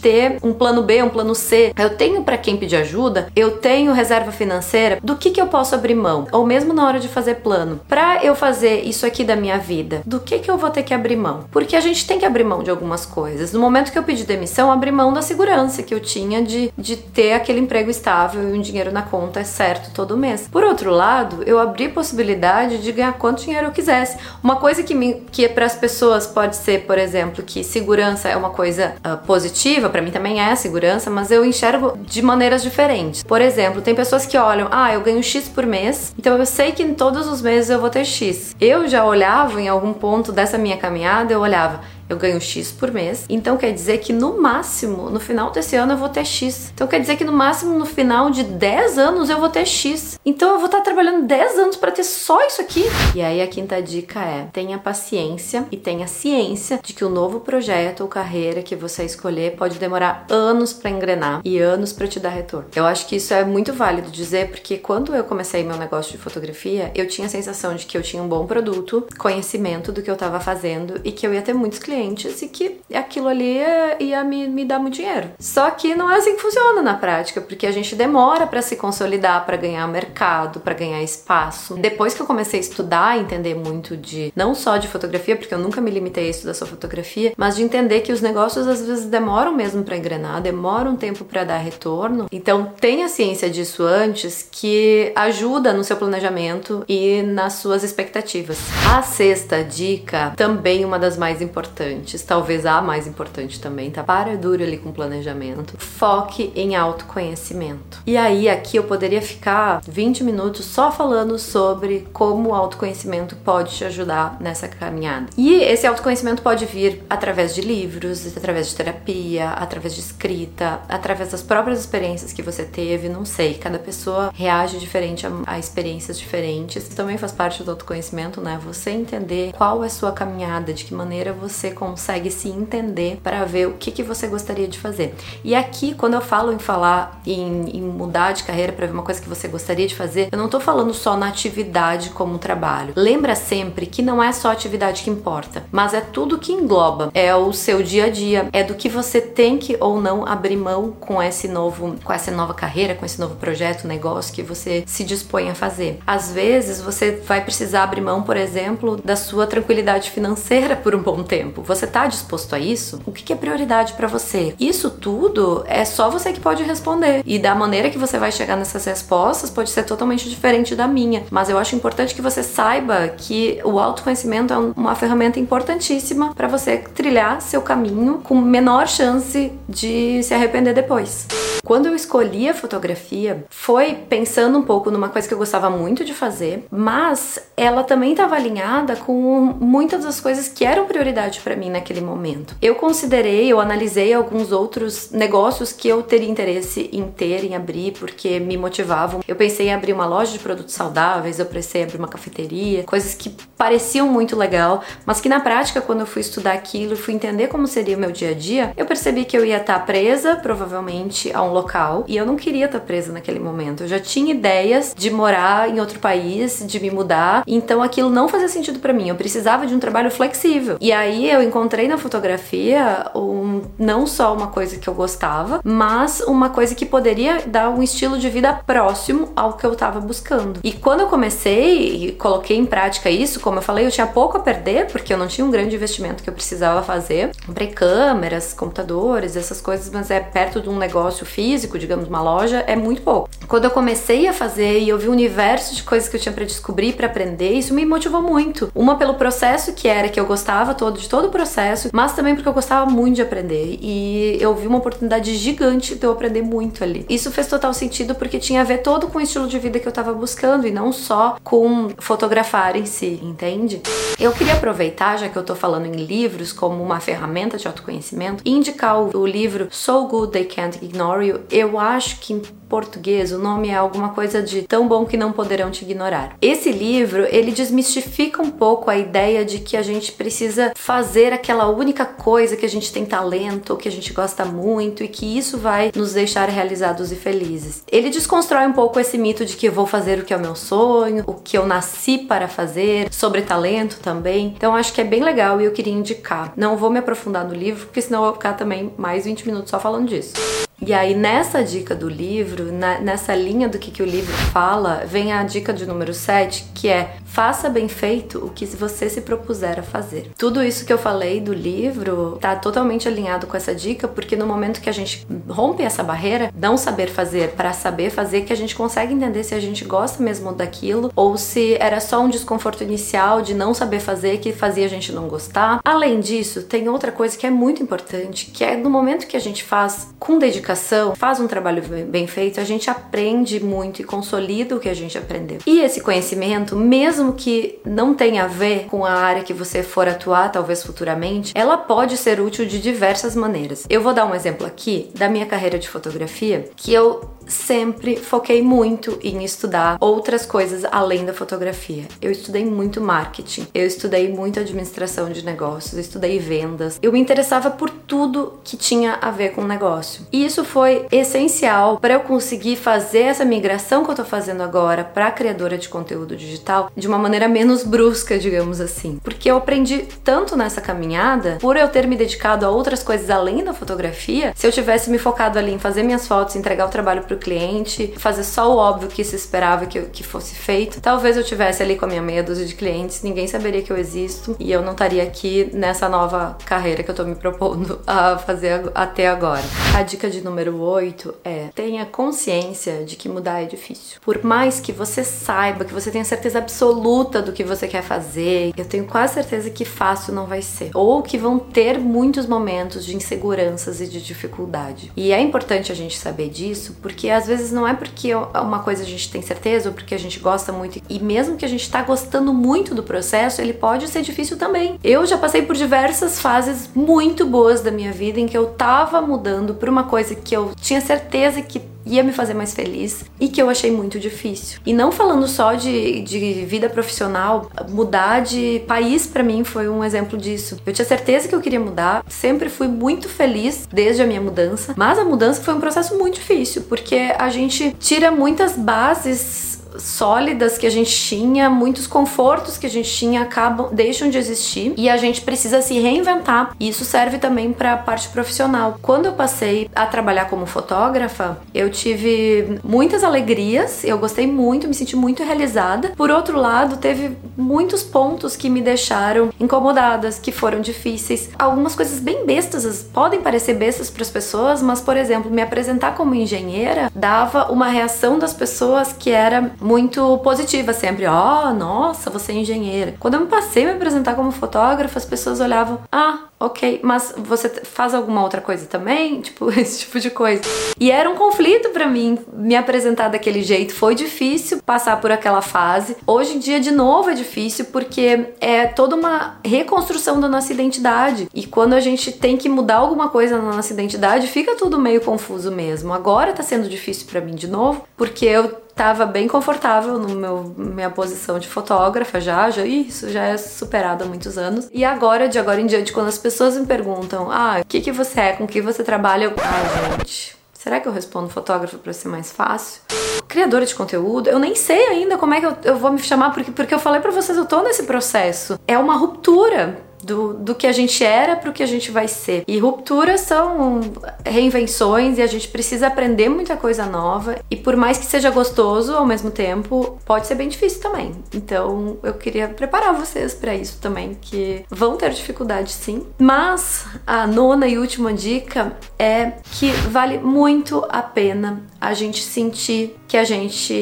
ter 0.00 0.38
um 0.42 0.54
plano 0.54 0.82
B, 0.82 1.02
um 1.02 1.10
plano 1.10 1.34
C. 1.34 1.72
Eu 1.76 1.90
tenho 1.90 2.24
para 2.24 2.38
quem 2.38 2.56
pedir 2.56 2.76
ajuda, 2.76 3.28
eu 3.36 3.58
tenho 3.58 3.92
reserva 3.92 4.32
financeira. 4.32 4.98
Do 5.02 5.16
que, 5.16 5.30
que 5.30 5.40
eu 5.40 5.46
posso 5.46 5.74
abrir 5.74 5.89
mão? 5.94 6.26
Ou 6.32 6.46
mesmo 6.46 6.72
na 6.72 6.86
hora 6.86 7.00
de 7.00 7.08
fazer 7.08 7.36
plano, 7.36 7.80
para 7.88 8.24
eu 8.24 8.34
fazer 8.34 8.82
isso 8.82 9.06
aqui 9.06 9.24
da 9.24 9.36
minha 9.36 9.58
vida, 9.58 10.02
do 10.04 10.20
que, 10.20 10.38
que 10.38 10.50
eu 10.50 10.58
vou 10.58 10.70
ter 10.70 10.82
que 10.82 10.94
abrir 10.94 11.16
mão? 11.16 11.44
Porque 11.50 11.76
a 11.76 11.80
gente 11.80 12.06
tem 12.06 12.18
que 12.18 12.26
abrir 12.26 12.44
mão 12.44 12.62
de 12.62 12.70
algumas 12.70 13.06
coisas. 13.06 13.52
No 13.52 13.60
momento 13.60 13.92
que 13.92 13.98
eu 13.98 14.02
pedi 14.02 14.24
demissão, 14.24 14.70
abri 14.70 14.92
mão 14.92 15.12
da 15.12 15.22
segurança 15.22 15.82
que 15.82 15.94
eu 15.94 16.00
tinha 16.00 16.42
de, 16.42 16.72
de 16.76 16.96
ter 16.96 17.32
aquele 17.32 17.60
emprego 17.60 17.90
estável 17.90 18.42
e 18.42 18.58
um 18.58 18.60
dinheiro 18.60 18.92
na 18.92 19.02
conta 19.02 19.40
é 19.40 19.44
certo 19.44 19.92
todo 19.92 20.16
mês. 20.16 20.48
Por 20.50 20.64
outro 20.64 20.90
lado, 20.90 21.42
eu 21.44 21.58
abri 21.58 21.88
possibilidade 21.88 22.78
de 22.78 22.92
ganhar 22.92 23.12
quanto 23.14 23.42
dinheiro 23.42 23.68
eu 23.68 23.72
quisesse. 23.72 24.18
Uma 24.42 24.56
coisa 24.56 24.82
que, 24.82 24.94
me, 24.94 25.22
que 25.30 25.48
para 25.48 25.66
as 25.66 25.74
pessoas 25.74 26.26
pode 26.26 26.56
ser, 26.56 26.86
por 26.86 26.98
exemplo, 26.98 27.42
que 27.42 27.62
segurança 27.64 28.28
é 28.28 28.36
uma 28.36 28.50
coisa 28.50 28.94
uh, 29.04 29.16
positiva, 29.26 29.88
para 29.88 30.02
mim 30.02 30.10
também 30.10 30.40
é 30.40 30.54
segurança, 30.54 31.10
mas 31.10 31.30
eu 31.30 31.44
enxergo 31.44 31.98
de 31.98 32.22
maneiras 32.22 32.62
diferentes. 32.62 33.22
Por 33.22 33.40
exemplo, 33.40 33.80
tem 33.80 33.94
pessoas 33.94 34.26
que 34.26 34.36
olham, 34.36 34.68
ah, 34.70 34.92
eu 34.92 35.00
ganho 35.00 35.22
X 35.22 35.48
por 35.48 35.66
mês, 35.66 35.79
então 36.18 36.36
eu 36.36 36.46
sei 36.46 36.72
que 36.72 36.82
em 36.82 36.94
todos 36.94 37.26
os 37.26 37.40
meses 37.40 37.70
eu 37.70 37.80
vou 37.80 37.90
ter 37.90 38.04
X. 38.04 38.54
Eu 38.60 38.88
já 38.88 39.04
olhava 39.04 39.60
em 39.60 39.68
algum 39.68 39.92
ponto 39.92 40.32
dessa 40.32 40.58
minha 40.58 40.76
caminhada, 40.76 41.32
eu 41.32 41.40
olhava, 41.40 41.80
eu 42.10 42.16
ganho 42.16 42.40
X 42.40 42.72
por 42.72 42.90
mês. 42.90 43.24
Então 43.28 43.56
quer 43.56 43.72
dizer 43.72 43.98
que 43.98 44.12
no 44.12 44.42
máximo, 44.42 45.08
no 45.08 45.20
final 45.20 45.52
desse 45.52 45.76
ano 45.76 45.92
eu 45.92 45.96
vou 45.96 46.08
ter 46.08 46.24
X. 46.24 46.72
Então 46.74 46.88
quer 46.88 47.00
dizer 47.00 47.16
que 47.16 47.24
no 47.24 47.32
máximo 47.32 47.78
no 47.78 47.86
final 47.86 48.30
de 48.30 48.42
10 48.42 48.98
anos 48.98 49.30
eu 49.30 49.38
vou 49.38 49.48
ter 49.48 49.64
X. 49.64 50.18
Então 50.26 50.50
eu 50.50 50.56
vou 50.56 50.66
estar 50.66 50.80
trabalhando 50.80 51.24
10 51.26 51.58
anos 51.58 51.76
para 51.76 51.92
ter 51.92 52.02
só 52.02 52.44
isso 52.44 52.60
aqui. 52.60 52.84
E 53.14 53.22
aí 53.22 53.40
a 53.40 53.46
quinta 53.46 53.80
dica 53.80 54.20
é: 54.20 54.48
tenha 54.52 54.76
paciência 54.76 55.64
e 55.70 55.76
tenha 55.76 56.08
ciência 56.08 56.80
de 56.82 56.92
que 56.92 57.04
o 57.04 57.08
novo 57.08 57.40
projeto 57.40 58.00
ou 58.00 58.08
carreira 58.08 58.60
que 58.60 58.74
você 58.74 59.04
escolher 59.04 59.54
pode 59.54 59.78
demorar 59.78 60.26
anos 60.28 60.72
para 60.72 60.90
engrenar 60.90 61.40
e 61.44 61.58
anos 61.58 61.92
para 61.92 62.08
te 62.08 62.18
dar 62.18 62.30
retorno. 62.30 62.68
Eu 62.74 62.86
acho 62.86 63.06
que 63.06 63.16
isso 63.16 63.32
é 63.32 63.44
muito 63.44 63.72
válido 63.72 64.10
dizer 64.10 64.50
porque 64.50 64.78
quando 64.78 65.14
eu 65.14 65.22
comecei 65.22 65.62
meu 65.62 65.76
negócio 65.76 66.10
de 66.10 66.18
fotografia, 66.18 66.90
eu 66.92 67.06
tinha 67.06 67.28
a 67.28 67.30
sensação 67.30 67.76
de 67.76 67.86
que 67.86 67.96
eu 67.96 68.02
tinha 68.02 68.20
um 68.20 68.28
bom 68.28 68.46
produto, 68.46 69.06
conhecimento 69.16 69.92
do 69.92 70.02
que 70.02 70.10
eu 70.10 70.14
estava 70.14 70.40
fazendo 70.40 71.00
e 71.04 71.12
que 71.12 71.24
eu 71.24 71.32
ia 71.32 71.42
ter 71.42 71.54
muitos 71.54 71.78
clientes 71.78 71.99
clientes 72.00 72.42
e 72.42 72.48
que 72.48 72.80
aquilo 72.94 73.28
ali 73.28 73.58
ia 74.00 74.24
me, 74.24 74.48
me 74.48 74.64
dar 74.64 74.78
muito 74.78 74.94
dinheiro. 74.94 75.30
Só 75.38 75.70
que 75.70 75.94
não 75.94 76.10
é 76.10 76.16
assim 76.16 76.34
que 76.34 76.42
funciona 76.42 76.82
na 76.82 76.94
prática, 76.94 77.40
porque 77.40 77.66
a 77.66 77.72
gente 77.72 77.94
demora 77.94 78.46
para 78.46 78.62
se 78.62 78.76
consolidar, 78.76 79.44
para 79.44 79.56
ganhar 79.56 79.86
mercado, 79.86 80.60
para 80.60 80.74
ganhar 80.74 81.02
espaço. 81.02 81.74
Depois 81.74 82.14
que 82.14 82.22
eu 82.22 82.26
comecei 82.26 82.58
a 82.58 82.62
estudar, 82.62 83.18
entender 83.18 83.54
muito 83.54 83.96
de 83.96 84.32
não 84.34 84.54
só 84.54 84.78
de 84.78 84.88
fotografia, 84.88 85.36
porque 85.36 85.52
eu 85.52 85.58
nunca 85.58 85.80
me 85.80 85.90
limitei 85.90 86.26
a 86.26 86.30
estudar 86.30 86.54
só 86.54 86.64
fotografia, 86.64 87.32
mas 87.36 87.56
de 87.56 87.62
entender 87.62 88.00
que 88.00 88.12
os 88.12 88.20
negócios 88.20 88.66
às 88.66 88.84
vezes 88.86 89.04
demoram 89.06 89.52
mesmo 89.52 89.82
para 89.82 89.96
engrenar, 89.96 90.40
demoram 90.40 90.92
um 90.92 90.96
tempo 90.96 91.24
para 91.24 91.44
dar 91.44 91.58
retorno. 91.58 92.26
Então, 92.32 92.72
tenha 92.80 93.08
ciência 93.08 93.50
disso 93.50 93.84
antes 93.84 94.48
que 94.50 95.12
ajuda 95.14 95.72
no 95.72 95.84
seu 95.84 95.96
planejamento 95.96 96.84
e 96.88 97.22
nas 97.22 97.54
suas 97.54 97.82
expectativas. 97.82 98.58
A 98.90 99.02
sexta 99.02 99.62
dica, 99.62 100.32
também 100.36 100.84
uma 100.84 100.98
das 100.98 101.16
mais 101.16 101.42
importantes 101.42 101.89
importantes, 101.90 102.22
talvez 102.22 102.66
a 102.66 102.80
mais 102.80 103.06
importante 103.06 103.60
também, 103.60 103.90
tá? 103.90 104.02
Para 104.02 104.36
duro 104.36 104.62
ali 104.62 104.78
com 104.78 104.92
planejamento. 104.92 105.74
Foque 105.78 106.52
em 106.54 106.76
autoconhecimento. 106.76 108.02
E 108.06 108.16
aí, 108.16 108.48
aqui 108.48 108.76
eu 108.76 108.84
poderia 108.84 109.20
ficar 109.20 109.80
20 109.86 110.24
minutos 110.24 110.64
só 110.64 110.90
falando 110.90 111.38
sobre 111.38 112.08
como 112.12 112.50
o 112.50 112.54
autoconhecimento 112.54 113.36
pode 113.36 113.74
te 113.74 113.84
ajudar 113.84 114.36
nessa 114.40 114.68
caminhada. 114.68 115.26
E 115.36 115.54
esse 115.54 115.86
autoconhecimento 115.86 116.42
pode 116.42 116.64
vir 116.66 117.02
através 117.08 117.54
de 117.54 117.60
livros, 117.60 118.36
através 118.36 118.68
de 118.68 118.76
terapia, 118.76 119.50
através 119.50 119.94
de 119.94 120.00
escrita, 120.00 120.80
através 120.88 121.30
das 121.30 121.42
próprias 121.42 121.80
experiências 121.80 122.32
que 122.32 122.42
você 122.42 122.64
teve, 122.64 123.08
não 123.08 123.24
sei. 123.24 123.54
Cada 123.54 123.78
pessoa 123.78 124.30
reage 124.34 124.78
diferente 124.78 125.26
a, 125.26 125.30
a 125.46 125.58
experiências 125.58 126.18
diferentes. 126.18 126.84
Isso 126.84 126.96
também 126.96 127.18
faz 127.18 127.32
parte 127.32 127.62
do 127.62 127.70
autoconhecimento, 127.70 128.40
né? 128.40 128.58
Você 128.64 128.90
entender 128.90 129.52
qual 129.52 129.82
é 129.82 129.86
a 129.86 129.90
sua 129.90 130.12
caminhada, 130.12 130.72
de 130.72 130.84
que 130.84 130.94
maneira 130.94 131.32
você 131.32 131.70
consegue 131.80 132.30
se 132.30 132.50
entender 132.50 133.18
para 133.24 133.42
ver 133.46 133.66
o 133.66 133.72
que, 133.72 133.90
que 133.90 134.02
você 134.02 134.26
gostaria 134.26 134.68
de 134.68 134.78
fazer. 134.78 135.14
E 135.42 135.54
aqui, 135.54 135.94
quando 135.94 136.12
eu 136.12 136.20
falo 136.20 136.52
em 136.52 136.58
falar 136.58 137.22
em, 137.26 137.70
em 137.74 137.80
mudar 137.80 138.32
de 138.32 138.44
carreira 138.44 138.70
para 138.70 138.86
ver 138.86 138.92
uma 138.92 139.02
coisa 139.02 139.18
que 139.18 139.28
você 139.28 139.48
gostaria 139.48 139.86
de 139.86 139.94
fazer, 139.94 140.28
eu 140.30 140.36
não 140.36 140.50
tô 140.50 140.60
falando 140.60 140.92
só 140.92 141.16
na 141.16 141.28
atividade 141.28 142.10
como 142.10 142.36
trabalho. 142.36 142.92
Lembra 142.94 143.34
sempre 143.34 143.86
que 143.86 144.02
não 144.02 144.22
é 144.22 144.30
só 144.30 144.48
a 144.48 144.52
atividade 144.52 145.02
que 145.02 145.08
importa, 145.08 145.64
mas 145.72 145.94
é 145.94 146.02
tudo 146.02 146.38
que 146.38 146.52
engloba. 146.52 147.10
É 147.14 147.34
o 147.34 147.50
seu 147.54 147.82
dia 147.82 148.04
a 148.04 148.10
dia, 148.10 148.50
é 148.52 148.62
do 148.62 148.74
que 148.74 148.88
você 148.88 149.18
tem 149.18 149.56
que 149.56 149.78
ou 149.80 150.02
não 150.02 150.26
abrir 150.26 150.56
mão 150.56 150.92
com 151.00 151.22
esse 151.22 151.48
novo, 151.48 151.96
com 152.04 152.12
essa 152.12 152.30
nova 152.30 152.52
carreira, 152.52 152.94
com 152.94 153.06
esse 153.06 153.18
novo 153.18 153.36
projeto, 153.36 153.88
negócio 153.88 154.34
que 154.34 154.42
você 154.42 154.84
se 154.86 155.02
dispõe 155.02 155.48
a 155.48 155.54
fazer. 155.54 155.98
Às 156.06 156.30
vezes 156.30 156.82
você 156.82 157.12
vai 157.12 157.42
precisar 157.42 157.84
abrir 157.84 158.02
mão, 158.02 158.22
por 158.22 158.36
exemplo, 158.36 159.00
da 159.02 159.16
sua 159.16 159.46
tranquilidade 159.46 160.10
financeira 160.10 160.76
por 160.82 160.94
um 160.94 161.02
bom 161.02 161.22
tempo. 161.22 161.69
Você 161.70 161.84
está 161.84 162.08
disposto 162.08 162.52
a 162.52 162.58
isso? 162.58 163.00
O 163.06 163.12
que 163.12 163.32
é 163.32 163.36
prioridade 163.36 163.92
para 163.92 164.08
você? 164.08 164.56
Isso 164.58 164.90
tudo 164.90 165.62
é 165.68 165.84
só 165.84 166.10
você 166.10 166.32
que 166.32 166.40
pode 166.40 166.64
responder. 166.64 167.22
E 167.24 167.38
da 167.38 167.54
maneira 167.54 167.90
que 167.90 167.96
você 167.96 168.18
vai 168.18 168.32
chegar 168.32 168.56
nessas 168.56 168.84
respostas 168.84 169.50
pode 169.50 169.70
ser 169.70 169.84
totalmente 169.84 170.28
diferente 170.28 170.74
da 170.74 170.88
minha. 170.88 171.22
Mas 171.30 171.48
eu 171.48 171.56
acho 171.56 171.76
importante 171.76 172.12
que 172.12 172.20
você 172.20 172.42
saiba 172.42 173.06
que 173.10 173.60
o 173.62 173.78
autoconhecimento 173.78 174.52
é 174.52 174.58
uma 174.58 174.96
ferramenta 174.96 175.38
importantíssima 175.38 176.34
para 176.34 176.48
você 176.48 176.78
trilhar 176.78 177.40
seu 177.40 177.62
caminho 177.62 178.20
com 178.24 178.34
menor 178.34 178.88
chance 178.88 179.52
de 179.68 180.24
se 180.24 180.34
arrepender 180.34 180.74
depois. 180.74 181.28
Quando 181.64 181.86
eu 181.86 181.94
escolhi 181.94 182.48
a 182.48 182.54
fotografia, 182.54 183.44
foi 183.48 183.94
pensando 183.94 184.58
um 184.58 184.62
pouco 184.62 184.90
numa 184.90 185.08
coisa 185.08 185.28
que 185.28 185.34
eu 185.34 185.38
gostava 185.38 185.70
muito 185.70 186.04
de 186.04 186.12
fazer, 186.12 186.66
mas 186.68 187.38
ela 187.56 187.84
também 187.84 188.10
estava 188.10 188.34
alinhada 188.34 188.96
com 188.96 189.54
muitas 189.60 190.04
das 190.04 190.20
coisas 190.20 190.48
que 190.48 190.64
eram 190.64 190.86
prioridade 190.86 191.38
para 191.40 191.49
mim 191.56 191.70
naquele 191.70 192.00
momento. 192.00 192.54
Eu 192.60 192.74
considerei, 192.74 193.48
eu 193.48 193.60
analisei 193.60 194.12
alguns 194.12 194.52
outros 194.52 195.10
negócios 195.10 195.72
que 195.72 195.88
eu 195.88 196.02
teria 196.02 196.28
interesse 196.28 196.88
em 196.92 197.04
ter, 197.10 197.44
em 197.44 197.54
abrir, 197.54 197.92
porque 197.92 198.40
me 198.40 198.56
motivavam. 198.56 199.20
Eu 199.26 199.36
pensei 199.36 199.68
em 199.68 199.74
abrir 199.74 199.92
uma 199.92 200.06
loja 200.06 200.32
de 200.32 200.38
produtos 200.38 200.74
saudáveis, 200.74 201.38
eu 201.38 201.46
pensei 201.46 201.82
em 201.82 201.84
abrir 201.84 201.98
uma 201.98 202.08
cafeteria, 202.08 202.84
coisas 202.84 203.14
que 203.14 203.34
pareciam 203.56 204.08
muito 204.08 204.36
legal, 204.36 204.82
mas 205.04 205.20
que 205.20 205.28
na 205.28 205.40
prática, 205.40 205.80
quando 205.80 206.00
eu 206.00 206.06
fui 206.06 206.22
estudar 206.22 206.52
aquilo, 206.52 206.96
fui 206.96 207.14
entender 207.14 207.48
como 207.48 207.66
seria 207.66 207.96
o 207.96 208.00
meu 208.00 208.10
dia 208.10 208.30
a 208.30 208.34
dia, 208.34 208.72
eu 208.76 208.86
percebi 208.86 209.24
que 209.24 209.36
eu 209.36 209.44
ia 209.44 209.58
estar 209.58 209.78
presa, 209.86 210.36
provavelmente, 210.36 211.32
a 211.32 211.42
um 211.42 211.52
local 211.52 212.04
e 212.08 212.16
eu 212.16 212.26
não 212.26 212.36
queria 212.36 212.66
estar 212.66 212.80
presa 212.80 213.12
naquele 213.12 213.38
momento. 213.38 213.84
Eu 213.84 213.88
já 213.88 213.98
tinha 213.98 214.32
ideias 214.32 214.94
de 214.96 215.10
morar 215.10 215.68
em 215.68 215.80
outro 215.80 215.98
país, 215.98 216.64
de 216.66 216.80
me 216.80 216.90
mudar, 216.90 217.42
então 217.46 217.82
aquilo 217.82 218.10
não 218.10 218.28
fazia 218.28 218.48
sentido 218.48 218.78
para 218.78 218.92
mim. 218.92 219.08
Eu 219.08 219.14
precisava 219.14 219.66
de 219.66 219.74
um 219.74 219.78
trabalho 219.78 220.10
flexível. 220.10 220.76
E 220.80 220.92
aí 220.92 221.30
eu 221.30 221.39
encontrei 221.42 221.88
na 221.88 221.98
fotografia 221.98 223.10
um, 223.14 223.62
não 223.78 224.06
só 224.06 224.34
uma 224.34 224.48
coisa 224.48 224.78
que 224.78 224.88
eu 224.88 224.94
gostava, 224.94 225.60
mas 225.64 226.20
uma 226.20 226.50
coisa 226.50 226.74
que 226.74 226.86
poderia 226.86 227.42
dar 227.46 227.70
um 227.70 227.82
estilo 227.82 228.18
de 228.18 228.28
vida 228.30 228.52
próximo 228.66 229.30
ao 229.34 229.54
que 229.54 229.64
eu 229.64 229.72
estava 229.72 230.00
buscando. 230.00 230.60
E 230.62 230.72
quando 230.72 231.00
eu 231.00 231.06
comecei 231.08 232.06
e 232.06 232.12
coloquei 232.12 232.56
em 232.56 232.66
prática 232.66 233.10
isso, 233.10 233.40
como 233.40 233.58
eu 233.58 233.62
falei, 233.62 233.86
eu 233.86 233.90
tinha 233.90 234.06
pouco 234.06 234.36
a 234.36 234.40
perder 234.40 234.86
porque 234.86 235.12
eu 235.12 235.18
não 235.18 235.26
tinha 235.26 235.44
um 235.44 235.50
grande 235.50 235.74
investimento 235.74 236.22
que 236.22 236.30
eu 236.30 236.34
precisava 236.34 236.82
fazer. 236.82 237.30
Comprei 237.46 237.68
câmeras, 237.68 238.52
computadores, 238.52 239.36
essas 239.36 239.60
coisas, 239.60 239.90
mas 239.90 240.10
é 240.10 240.20
perto 240.20 240.60
de 240.60 240.68
um 240.68 240.78
negócio 240.78 241.26
físico 241.26 241.80
digamos, 241.80 242.08
uma 242.08 242.22
loja, 242.22 242.62
é 242.66 242.76
muito 242.76 243.02
pouco. 243.02 243.28
Quando 243.48 243.64
eu 243.64 243.70
comecei 243.70 244.28
a 244.28 244.32
fazer 244.32 244.78
e 244.78 244.88
eu 244.88 244.98
vi 244.98 245.08
o 245.08 245.12
universo 245.12 245.74
de 245.74 245.82
coisas 245.82 246.08
que 246.08 246.16
eu 246.16 246.20
tinha 246.20 246.32
para 246.32 246.44
descobrir, 246.44 246.92
para 246.92 247.06
aprender, 247.06 247.52
isso 247.52 247.74
me 247.74 247.84
motivou 247.84 248.22
muito. 248.22 248.70
Uma 248.74 248.96
pelo 248.96 249.14
processo 249.14 249.72
que 249.72 249.88
era 249.88 250.08
que 250.08 250.20
eu 250.20 250.26
gostava 250.26 250.74
todo 250.74 250.98
de 250.98 251.08
todo 251.08 251.29
o 251.30 251.32
processo, 251.32 251.88
mas 251.92 252.12
também 252.12 252.34
porque 252.34 252.48
eu 252.48 252.52
gostava 252.52 252.90
muito 252.90 253.16
de 253.16 253.22
aprender 253.22 253.78
e 253.80 254.36
eu 254.40 254.54
vi 254.54 254.66
uma 254.66 254.78
oportunidade 254.78 255.34
gigante 255.36 255.94
de 255.94 256.04
eu 256.04 256.12
aprender 256.12 256.42
muito 256.42 256.84
ali. 256.84 257.06
Isso 257.08 257.30
fez 257.30 257.46
total 257.46 257.72
sentido 257.72 258.14
porque 258.14 258.38
tinha 258.38 258.60
a 258.60 258.64
ver 258.64 258.78
todo 258.78 259.06
com 259.06 259.18
o 259.18 259.20
estilo 259.20 259.48
de 259.48 259.58
vida 259.58 259.78
que 259.78 259.88
eu 259.88 259.92
tava 259.92 260.12
buscando 260.12 260.66
e 260.66 260.70
não 260.70 260.92
só 260.92 261.36
com 261.42 261.90
fotografar 261.98 262.76
em 262.76 262.84
si, 262.84 263.20
entende? 263.22 263.80
Eu 264.18 264.32
queria 264.32 264.54
aproveitar, 264.54 265.16
já 265.16 265.28
que 265.28 265.36
eu 265.36 265.44
tô 265.44 265.54
falando 265.54 265.86
em 265.86 266.04
livros 266.04 266.52
como 266.52 266.82
uma 266.82 267.00
ferramenta 267.00 267.56
de 267.56 267.66
autoconhecimento, 267.66 268.42
e 268.44 268.50
indicar 268.50 269.00
o, 269.00 269.26
livro 269.26 269.68
So 269.70 270.06
Good 270.06 270.32
They 270.32 270.44
Can't 270.44 270.84
Ignore 270.84 271.26
You 271.26 271.40
eu 271.50 271.78
acho 271.78 272.18
que 272.18 272.42
português 272.70 273.32
o 273.32 273.38
nome 273.38 273.68
é 273.68 273.74
alguma 273.74 274.10
coisa 274.10 274.40
de 274.40 274.62
tão 274.62 274.86
bom 274.86 275.04
que 275.04 275.16
não 275.16 275.32
poderão 275.32 275.72
te 275.72 275.84
ignorar. 275.84 276.36
Esse 276.40 276.70
livro, 276.70 277.26
ele 277.28 277.50
desmistifica 277.50 278.40
um 278.40 278.50
pouco 278.50 278.88
a 278.88 278.96
ideia 278.96 279.44
de 279.44 279.58
que 279.58 279.76
a 279.76 279.82
gente 279.82 280.12
precisa 280.12 280.72
fazer 280.76 281.32
aquela 281.32 281.68
única 281.68 282.06
coisa 282.06 282.56
que 282.56 282.64
a 282.64 282.68
gente 282.68 282.92
tem 282.92 283.04
talento, 283.04 283.76
que 283.76 283.88
a 283.88 283.92
gente 283.92 284.12
gosta 284.12 284.44
muito 284.44 285.02
e 285.02 285.08
que 285.08 285.36
isso 285.36 285.58
vai 285.58 285.90
nos 285.94 286.12
deixar 286.12 286.48
realizados 286.48 287.10
e 287.10 287.16
felizes. 287.16 287.82
Ele 287.90 288.08
desconstrói 288.08 288.66
um 288.66 288.72
pouco 288.72 289.00
esse 289.00 289.18
mito 289.18 289.44
de 289.44 289.56
que 289.56 289.66
eu 289.66 289.72
vou 289.72 289.86
fazer 289.86 290.20
o 290.20 290.24
que 290.24 290.32
é 290.32 290.36
o 290.36 290.40
meu 290.40 290.54
sonho, 290.54 291.24
o 291.26 291.34
que 291.34 291.58
eu 291.58 291.66
nasci 291.66 292.18
para 292.18 292.46
fazer, 292.46 293.12
sobre 293.12 293.42
talento 293.42 293.98
também. 294.00 294.54
Então 294.56 294.76
acho 294.76 294.92
que 294.92 295.00
é 295.00 295.04
bem 295.04 295.24
legal 295.24 295.60
e 295.60 295.64
eu 295.64 295.72
queria 295.72 295.92
indicar. 295.92 296.52
Não 296.56 296.76
vou 296.76 296.88
me 296.88 297.00
aprofundar 297.00 297.44
no 297.44 297.54
livro, 297.54 297.86
porque 297.86 298.00
senão 298.00 298.20
eu 298.20 298.26
vou 298.26 298.34
ficar 298.34 298.52
também 298.52 298.92
mais 298.96 299.24
20 299.24 299.46
minutos 299.46 299.70
só 299.70 299.80
falando 299.80 300.08
disso. 300.08 300.34
E 300.82 300.94
aí, 300.94 301.14
nessa 301.14 301.62
dica 301.62 301.94
do 301.94 302.08
livro, 302.08 302.72
na, 302.72 302.98
nessa 303.00 303.34
linha 303.34 303.68
do 303.68 303.78
que, 303.78 303.90
que 303.90 304.02
o 304.02 304.06
livro 304.06 304.32
fala, 304.50 305.04
vem 305.06 305.30
a 305.30 305.42
dica 305.42 305.74
de 305.74 305.84
número 305.84 306.14
7, 306.14 306.70
que 306.74 306.88
é 306.88 307.16
faça 307.30 307.68
bem 307.68 307.86
feito 307.86 308.44
o 308.44 308.50
que 308.50 308.64
você 308.66 309.08
se 309.08 309.20
propuser 309.20 309.78
a 309.78 309.82
fazer. 309.82 310.32
Tudo 310.36 310.64
isso 310.64 310.84
que 310.84 310.92
eu 310.92 310.98
falei 310.98 311.40
do 311.40 311.52
livro 311.52 312.38
tá 312.40 312.56
totalmente 312.56 313.06
alinhado 313.06 313.46
com 313.46 313.56
essa 313.56 313.74
dica, 313.74 314.08
porque 314.08 314.34
no 314.34 314.46
momento 314.46 314.80
que 314.80 314.88
a 314.88 314.92
gente 314.92 315.26
rompe 315.48 315.82
essa 315.82 316.02
barreira, 316.02 316.52
não 316.58 316.76
saber 316.76 317.08
fazer 317.08 317.50
para 317.50 317.72
saber 317.72 318.10
fazer, 318.10 318.42
que 318.42 318.52
a 318.52 318.56
gente 318.56 318.74
consegue 318.74 319.14
entender 319.14 319.44
se 319.44 319.54
a 319.54 319.60
gente 319.60 319.84
gosta 319.84 320.22
mesmo 320.22 320.52
daquilo 320.52 321.12
ou 321.14 321.36
se 321.36 321.76
era 321.78 322.00
só 322.00 322.20
um 322.20 322.28
desconforto 322.28 322.82
inicial 322.82 323.42
de 323.42 323.54
não 323.54 323.74
saber 323.74 324.00
fazer 324.00 324.38
que 324.38 324.52
fazia 324.52 324.86
a 324.86 324.88
gente 324.88 325.12
não 325.12 325.28
gostar. 325.28 325.80
Além 325.84 326.20
disso, 326.20 326.62
tem 326.62 326.88
outra 326.88 327.12
coisa 327.12 327.36
que 327.36 327.46
é 327.46 327.50
muito 327.50 327.82
importante, 327.82 328.46
que 328.46 328.64
é 328.64 328.76
no 328.76 328.90
momento 328.90 329.26
que 329.26 329.36
a 329.36 329.40
gente 329.40 329.62
faz 329.62 330.08
com 330.18 330.38
dedicação, 330.38 330.69
faz 331.16 331.40
um 331.40 331.46
trabalho 331.46 331.82
bem 332.06 332.26
feito, 332.26 332.60
a 332.60 332.64
gente 332.64 332.90
aprende 332.90 333.62
muito 333.62 334.00
e 334.00 334.04
consolida 334.04 334.74
o 334.74 334.80
que 334.80 334.88
a 334.88 334.94
gente 334.94 335.16
aprendeu. 335.16 335.58
E 335.66 335.80
esse 335.80 336.00
conhecimento, 336.00 336.76
mesmo 336.76 337.32
que 337.32 337.78
não 337.84 338.14
tenha 338.14 338.44
a 338.44 338.48
ver 338.48 338.86
com 338.86 339.04
a 339.04 339.12
área 339.12 339.42
que 339.42 339.52
você 339.52 339.82
for 339.82 340.08
atuar, 340.08 340.50
talvez 340.50 340.82
futuramente, 340.82 341.52
ela 341.54 341.76
pode 341.76 342.16
ser 342.16 342.40
útil 342.40 342.66
de 342.66 342.80
diversas 342.80 343.34
maneiras. 343.34 343.84
Eu 343.88 344.02
vou 344.02 344.12
dar 344.12 344.26
um 344.26 344.34
exemplo 344.34 344.66
aqui 344.66 345.10
da 345.14 345.28
minha 345.28 345.46
carreira 345.46 345.78
de 345.78 345.88
fotografia, 345.88 346.70
que 346.76 346.92
eu 346.92 347.30
sempre 347.50 348.16
foquei 348.16 348.62
muito 348.62 349.18
em 349.22 349.44
estudar 349.44 349.98
outras 350.00 350.46
coisas 350.46 350.84
além 350.90 351.24
da 351.24 351.34
fotografia. 351.34 352.04
Eu 352.20 352.30
estudei 352.30 352.64
muito 352.64 353.00
marketing, 353.00 353.66
eu 353.74 353.86
estudei 353.86 354.32
muito 354.32 354.60
administração 354.60 355.30
de 355.30 355.44
negócios, 355.44 355.94
eu 355.94 356.00
estudei 356.00 356.38
vendas. 356.38 356.98
Eu 357.02 357.12
me 357.12 357.20
interessava 357.20 357.70
por 357.70 357.90
tudo 357.90 358.54
que 358.64 358.76
tinha 358.76 359.18
a 359.20 359.30
ver 359.30 359.50
com 359.50 359.62
negócio. 359.64 360.26
E 360.32 360.44
isso 360.44 360.64
foi 360.64 361.06
essencial 361.10 361.98
para 361.98 362.14
eu 362.14 362.20
conseguir 362.20 362.76
fazer 362.76 363.20
essa 363.20 363.44
migração 363.44 364.04
que 364.04 364.10
eu 364.10 364.14
tô 364.14 364.24
fazendo 364.24 364.62
agora 364.62 365.04
para 365.04 365.30
criadora 365.30 365.76
de 365.76 365.88
conteúdo 365.88 366.36
digital 366.36 366.90
de 366.96 367.08
uma 367.08 367.18
maneira 367.18 367.48
menos 367.48 367.82
brusca, 367.82 368.38
digamos 368.38 368.80
assim. 368.80 369.18
Porque 369.22 369.50
eu 369.50 369.56
aprendi 369.56 370.06
tanto 370.22 370.56
nessa 370.56 370.80
caminhada, 370.80 371.58
por 371.60 371.76
eu 371.76 371.88
ter 371.88 372.06
me 372.06 372.16
dedicado 372.16 372.64
a 372.64 372.70
outras 372.70 373.02
coisas 373.02 373.30
além 373.30 373.64
da 373.64 373.74
fotografia, 373.74 374.52
se 374.54 374.66
eu 374.66 374.72
tivesse 374.72 375.10
me 375.10 375.18
focado 375.18 375.58
ali 375.58 375.72
em 375.72 375.78
fazer 375.78 376.02
minhas 376.02 376.26
fotos, 376.26 376.56
entregar 376.56 376.86
o 376.86 376.90
trabalho 376.90 377.22
pro 377.22 377.36
cliente, 377.40 378.14
fazer 378.16 378.44
só 378.44 378.72
o 378.72 378.76
óbvio 378.76 379.08
que 379.08 379.24
se 379.24 379.34
esperava 379.34 379.86
que, 379.86 380.00
que 380.02 380.22
fosse 380.22 380.54
feito. 380.54 381.00
Talvez 381.00 381.36
eu 381.36 381.44
tivesse 381.44 381.82
ali 381.82 381.96
com 381.96 382.04
a 382.04 382.08
minha 382.08 382.22
meia 382.22 382.42
dúzia 382.42 382.66
de 382.66 382.74
clientes, 382.74 383.22
ninguém 383.22 383.46
saberia 383.46 383.82
que 383.82 383.92
eu 383.92 383.96
existo 383.96 384.56
e 384.58 384.70
eu 384.70 384.82
não 384.82 384.92
estaria 384.92 385.22
aqui 385.22 385.70
nessa 385.72 386.08
nova 386.08 386.56
carreira 386.64 387.02
que 387.02 387.10
eu 387.10 387.14
tô 387.14 387.24
me 387.24 387.34
propondo 387.34 388.00
a 388.06 388.38
fazer 388.38 388.90
até 388.94 389.28
agora. 389.28 389.64
A 389.96 390.02
dica 390.02 390.30
de 390.30 390.40
número 390.42 390.80
8 390.80 391.34
é: 391.44 391.68
tenha 391.74 392.04
consciência 392.04 393.04
de 393.04 393.16
que 393.16 393.28
mudar 393.28 393.62
é 393.62 393.66
difícil. 393.66 394.20
Por 394.20 394.42
mais 394.44 394.80
que 394.80 394.92
você 394.92 395.24
saiba, 395.24 395.84
que 395.84 395.94
você 395.94 396.10
tenha 396.10 396.24
certeza 396.24 396.58
absoluta 396.58 397.40
do 397.40 397.52
que 397.52 397.64
você 397.64 397.88
quer 397.88 398.02
fazer, 398.02 398.72
eu 398.76 398.84
tenho 398.84 399.06
quase 399.06 399.34
certeza 399.34 399.70
que 399.70 399.84
fácil 399.84 400.34
não 400.34 400.46
vai 400.46 400.62
ser. 400.62 400.90
Ou 400.94 401.22
que 401.22 401.38
vão 401.38 401.58
ter 401.58 401.98
muitos 401.98 402.46
momentos 402.46 403.04
de 403.04 403.16
inseguranças 403.16 404.00
e 404.00 404.06
de 404.06 404.20
dificuldade. 404.20 405.10
E 405.16 405.32
é 405.32 405.40
importante 405.40 405.90
a 405.90 405.94
gente 405.94 406.18
saber 406.18 406.48
disso 406.48 406.96
porque 407.00 407.29
às 407.30 407.46
vezes 407.46 407.72
não 407.72 407.86
é 407.86 407.94
porque 407.94 408.34
uma 408.34 408.80
coisa 408.80 409.02
a 409.02 409.06
gente 409.06 409.30
tem 409.30 409.42
certeza 409.42 409.88
ou 409.88 409.94
porque 409.94 410.14
a 410.14 410.18
gente 410.18 410.38
gosta 410.38 410.72
muito 410.72 411.00
e 411.08 411.18
mesmo 411.18 411.56
que 411.56 411.64
a 411.64 411.68
gente 411.68 411.82
está 411.82 412.02
gostando 412.02 412.52
muito 412.52 412.94
do 412.94 413.02
processo, 413.02 413.60
ele 413.60 413.72
pode 413.72 414.08
ser 414.08 414.22
difícil 414.22 414.56
também. 414.56 414.98
Eu 415.02 415.26
já 415.26 415.38
passei 415.38 415.62
por 415.62 415.76
diversas 415.76 416.40
fases 416.40 416.90
muito 416.94 417.46
boas 417.46 417.80
da 417.80 417.90
minha 417.90 418.12
vida 418.12 418.40
em 418.40 418.46
que 418.46 418.56
eu 418.56 418.66
tava 418.66 419.20
mudando 419.20 419.74
para 419.74 419.90
uma 419.90 420.04
coisa 420.04 420.34
que 420.34 420.54
eu 420.54 420.72
tinha 420.80 421.00
certeza 421.00 421.62
que 421.62 421.80
ia 422.10 422.22
me 422.22 422.32
fazer 422.32 422.54
mais 422.54 422.74
feliz 422.74 423.24
e 423.38 423.48
que 423.48 423.62
eu 423.62 423.70
achei 423.70 423.90
muito 423.90 424.18
difícil. 424.18 424.80
E 424.84 424.92
não 424.92 425.12
falando 425.12 425.46
só 425.46 425.74
de, 425.74 426.20
de 426.22 426.64
vida 426.66 426.90
profissional, 426.90 427.70
mudar 427.88 428.40
de 428.40 428.82
país 428.86 429.26
para 429.26 429.42
mim 429.42 429.64
foi 429.64 429.88
um 429.88 430.04
exemplo 430.04 430.36
disso. 430.36 430.78
Eu 430.84 430.92
tinha 430.92 431.06
certeza 431.06 431.48
que 431.48 431.54
eu 431.54 431.60
queria 431.60 431.80
mudar, 431.80 432.24
sempre 432.28 432.68
fui 432.68 432.88
muito 432.88 433.28
feliz 433.28 433.88
desde 433.92 434.22
a 434.22 434.26
minha 434.26 434.40
mudança, 434.40 434.94
mas 434.96 435.18
a 435.18 435.24
mudança 435.24 435.62
foi 435.62 435.74
um 435.74 435.80
processo 435.80 436.18
muito 436.18 436.34
difícil, 436.34 436.82
porque 436.88 437.32
a 437.38 437.48
gente 437.48 437.94
tira 437.98 438.30
muitas 438.30 438.76
bases 438.76 439.69
sólidas 439.98 440.78
que 440.78 440.86
a 440.86 440.90
gente 440.90 441.14
tinha, 441.14 441.68
muitos 441.68 442.06
confortos 442.06 442.78
que 442.78 442.86
a 442.86 442.90
gente 442.90 443.10
tinha 443.10 443.42
acabam 443.42 443.88
deixam 443.92 444.30
de 444.30 444.38
existir 444.38 444.94
e 444.96 445.08
a 445.08 445.16
gente 445.16 445.40
precisa 445.40 445.82
se 445.82 445.98
reinventar. 445.98 446.74
E 446.78 446.88
isso 446.88 447.04
serve 447.04 447.38
também 447.38 447.72
para 447.72 447.94
a 447.94 447.96
parte 447.96 448.28
profissional. 448.28 448.98
Quando 449.02 449.26
eu 449.26 449.32
passei 449.32 449.88
a 449.94 450.06
trabalhar 450.06 450.46
como 450.46 450.66
fotógrafa, 450.66 451.58
eu 451.74 451.90
tive 451.90 452.80
muitas 452.82 453.24
alegrias, 453.24 454.04
eu 454.04 454.18
gostei 454.18 454.46
muito, 454.46 454.88
me 454.88 454.94
senti 454.94 455.16
muito 455.16 455.42
realizada. 455.42 456.12
Por 456.16 456.30
outro 456.30 456.58
lado, 456.58 456.96
teve 456.96 457.36
muitos 457.56 458.02
pontos 458.02 458.56
que 458.56 458.68
me 458.68 458.80
deixaram 458.80 459.50
incomodadas, 459.58 460.38
que 460.38 460.52
foram 460.52 460.80
difíceis. 460.80 461.50
Algumas 461.58 461.94
coisas 461.94 462.20
bem 462.20 462.44
bestas, 462.46 463.02
podem 463.12 463.40
parecer 463.40 463.74
bestas 463.74 464.10
para 464.10 464.22
as 464.22 464.30
pessoas, 464.30 464.82
mas 464.82 465.00
por 465.00 465.16
exemplo, 465.16 465.50
me 465.50 465.62
apresentar 465.62 466.14
como 466.14 466.34
engenheira 466.34 467.10
dava 467.14 467.70
uma 467.70 467.88
reação 467.88 468.38
das 468.38 468.52
pessoas 468.52 469.12
que 469.12 469.30
era 469.30 469.72
muito 469.80 470.38
positiva 470.38 470.92
sempre. 470.92 471.26
Ó, 471.26 471.68
oh, 471.68 471.72
nossa, 471.72 472.30
você 472.30 472.52
é 472.52 472.56
engenheira. 472.56 473.14
Quando 473.18 473.34
eu 473.34 473.40
me 473.40 473.46
passei 473.46 473.84
a 473.84 473.86
me 473.86 473.92
apresentar 473.94 474.34
como 474.34 474.50
fotógrafa, 474.50 475.18
as 475.18 475.24
pessoas 475.24 475.60
olhavam, 475.60 476.00
ah, 476.12 476.40
ok, 476.58 477.00
mas 477.02 477.34
você 477.38 477.68
faz 477.68 478.14
alguma 478.14 478.42
outra 478.42 478.60
coisa 478.60 478.86
também? 478.86 479.40
Tipo, 479.50 479.70
esse 479.70 480.00
tipo 480.00 480.20
de 480.20 480.30
coisa. 480.30 480.62
E 480.98 481.10
era 481.10 481.28
um 481.28 481.34
conflito 481.34 481.88
para 481.90 482.06
mim 482.06 482.38
me 482.52 482.76
apresentar 482.76 483.28
daquele 483.28 483.62
jeito. 483.62 483.94
Foi 483.94 484.14
difícil 484.14 484.80
passar 484.84 485.20
por 485.20 485.32
aquela 485.32 485.62
fase. 485.62 486.16
Hoje 486.26 486.56
em 486.56 486.58
dia, 486.58 486.78
de 486.78 486.90
novo, 486.90 487.30
é 487.30 487.34
difícil 487.34 487.86
porque 487.86 488.50
é 488.60 488.86
toda 488.86 489.16
uma 489.16 489.58
reconstrução 489.64 490.40
da 490.40 490.48
nossa 490.48 490.72
identidade. 490.72 491.48
E 491.54 491.66
quando 491.66 491.94
a 491.94 492.00
gente 492.00 492.32
tem 492.32 492.56
que 492.56 492.68
mudar 492.68 492.96
alguma 492.96 493.28
coisa 493.28 493.56
na 493.60 493.72
nossa 493.72 493.92
identidade, 493.92 494.46
fica 494.46 494.76
tudo 494.76 495.00
meio 495.00 495.20
confuso 495.20 495.72
mesmo. 495.72 496.12
Agora 496.12 496.52
tá 496.52 496.62
sendo 496.62 496.88
difícil 496.88 497.26
para 497.26 497.40
mim 497.40 497.54
de 497.54 497.66
novo, 497.66 498.04
porque 498.16 498.44
eu 498.44 498.70
estava 498.90 499.24
bem 499.26 499.48
confortável 499.48 500.18
no 500.18 500.34
meu 500.34 500.74
minha 500.76 501.10
posição 501.10 501.58
de 501.58 501.68
fotógrafa 501.68 502.40
já, 502.40 502.70
já 502.70 502.84
isso 502.84 503.28
já 503.30 503.44
é 503.44 503.56
superado 503.56 504.24
há 504.24 504.26
muitos 504.26 504.58
anos. 504.58 504.88
E 504.92 505.04
agora, 505.04 505.48
de 505.48 505.58
agora 505.58 505.80
em 505.80 505.86
diante, 505.86 506.12
quando 506.12 506.28
as 506.28 506.38
pessoas 506.38 506.76
me 506.76 506.86
perguntam: 506.86 507.50
"Ah, 507.50 507.80
o 507.82 507.86
que 507.86 508.00
que 508.00 508.12
você 508.12 508.40
é, 508.40 508.52
com 508.52 508.66
que 508.66 508.80
você 508.80 509.02
trabalha?", 509.02 509.44
eu, 509.44 509.52
ah, 509.58 510.18
gente, 510.18 510.56
será 510.72 511.00
que 511.00 511.08
eu 511.08 511.12
respondo 511.12 511.48
fotógrafa 511.48 511.98
para 511.98 512.12
ser 512.12 512.28
mais 512.28 512.52
fácil? 512.52 513.02
Criadora 513.48 513.84
de 513.84 513.94
conteúdo, 513.94 514.48
eu 514.48 514.58
nem 514.58 514.74
sei 514.74 515.06
ainda 515.08 515.36
como 515.36 515.54
é 515.54 515.60
que 515.60 515.66
eu, 515.66 515.76
eu 515.82 515.96
vou 515.96 516.12
me 516.12 516.20
chamar, 516.20 516.52
porque, 516.52 516.70
porque 516.70 516.94
eu 516.94 516.98
falei 516.98 517.20
para 517.20 517.32
vocês, 517.32 517.56
eu 517.56 517.66
tô 517.66 517.82
nesse 517.82 518.04
processo. 518.04 518.78
É 518.86 518.96
uma 518.98 519.16
ruptura 519.16 520.09
do, 520.22 520.54
do 520.54 520.74
que 520.74 520.86
a 520.86 520.92
gente 520.92 521.24
era 521.24 521.56
para 521.56 521.70
o 521.70 521.72
que 521.72 521.82
a 521.82 521.86
gente 521.86 522.10
vai 522.10 522.28
ser. 522.28 522.64
E 522.66 522.78
rupturas 522.78 523.40
são 523.40 524.00
reinvenções 524.44 525.38
e 525.38 525.42
a 525.42 525.46
gente 525.46 525.68
precisa 525.68 526.06
aprender 526.06 526.48
muita 526.48 526.76
coisa 526.76 527.06
nova. 527.06 527.56
E 527.70 527.76
por 527.76 527.96
mais 527.96 528.18
que 528.18 528.26
seja 528.26 528.50
gostoso, 528.50 529.14
ao 529.14 529.26
mesmo 529.26 529.50
tempo, 529.50 530.18
pode 530.24 530.46
ser 530.46 530.54
bem 530.54 530.68
difícil 530.68 531.00
também. 531.00 531.32
Então 531.54 532.18
eu 532.22 532.34
queria 532.34 532.68
preparar 532.68 533.14
vocês 533.14 533.54
para 533.54 533.74
isso 533.74 533.98
também, 534.00 534.36
que 534.40 534.84
vão 534.90 535.16
ter 535.16 535.30
dificuldade 535.30 535.92
sim. 535.92 536.26
Mas 536.38 537.06
a 537.26 537.46
nona 537.46 537.86
e 537.86 537.98
última 537.98 538.32
dica 538.32 538.96
é 539.18 539.52
que 539.72 539.90
vale 539.90 540.38
muito 540.38 541.04
a 541.08 541.22
pena 541.22 541.82
a 542.00 542.14
gente 542.14 542.42
sentir 542.42 543.16
que 543.28 543.36
a 543.36 543.44
gente 543.44 543.94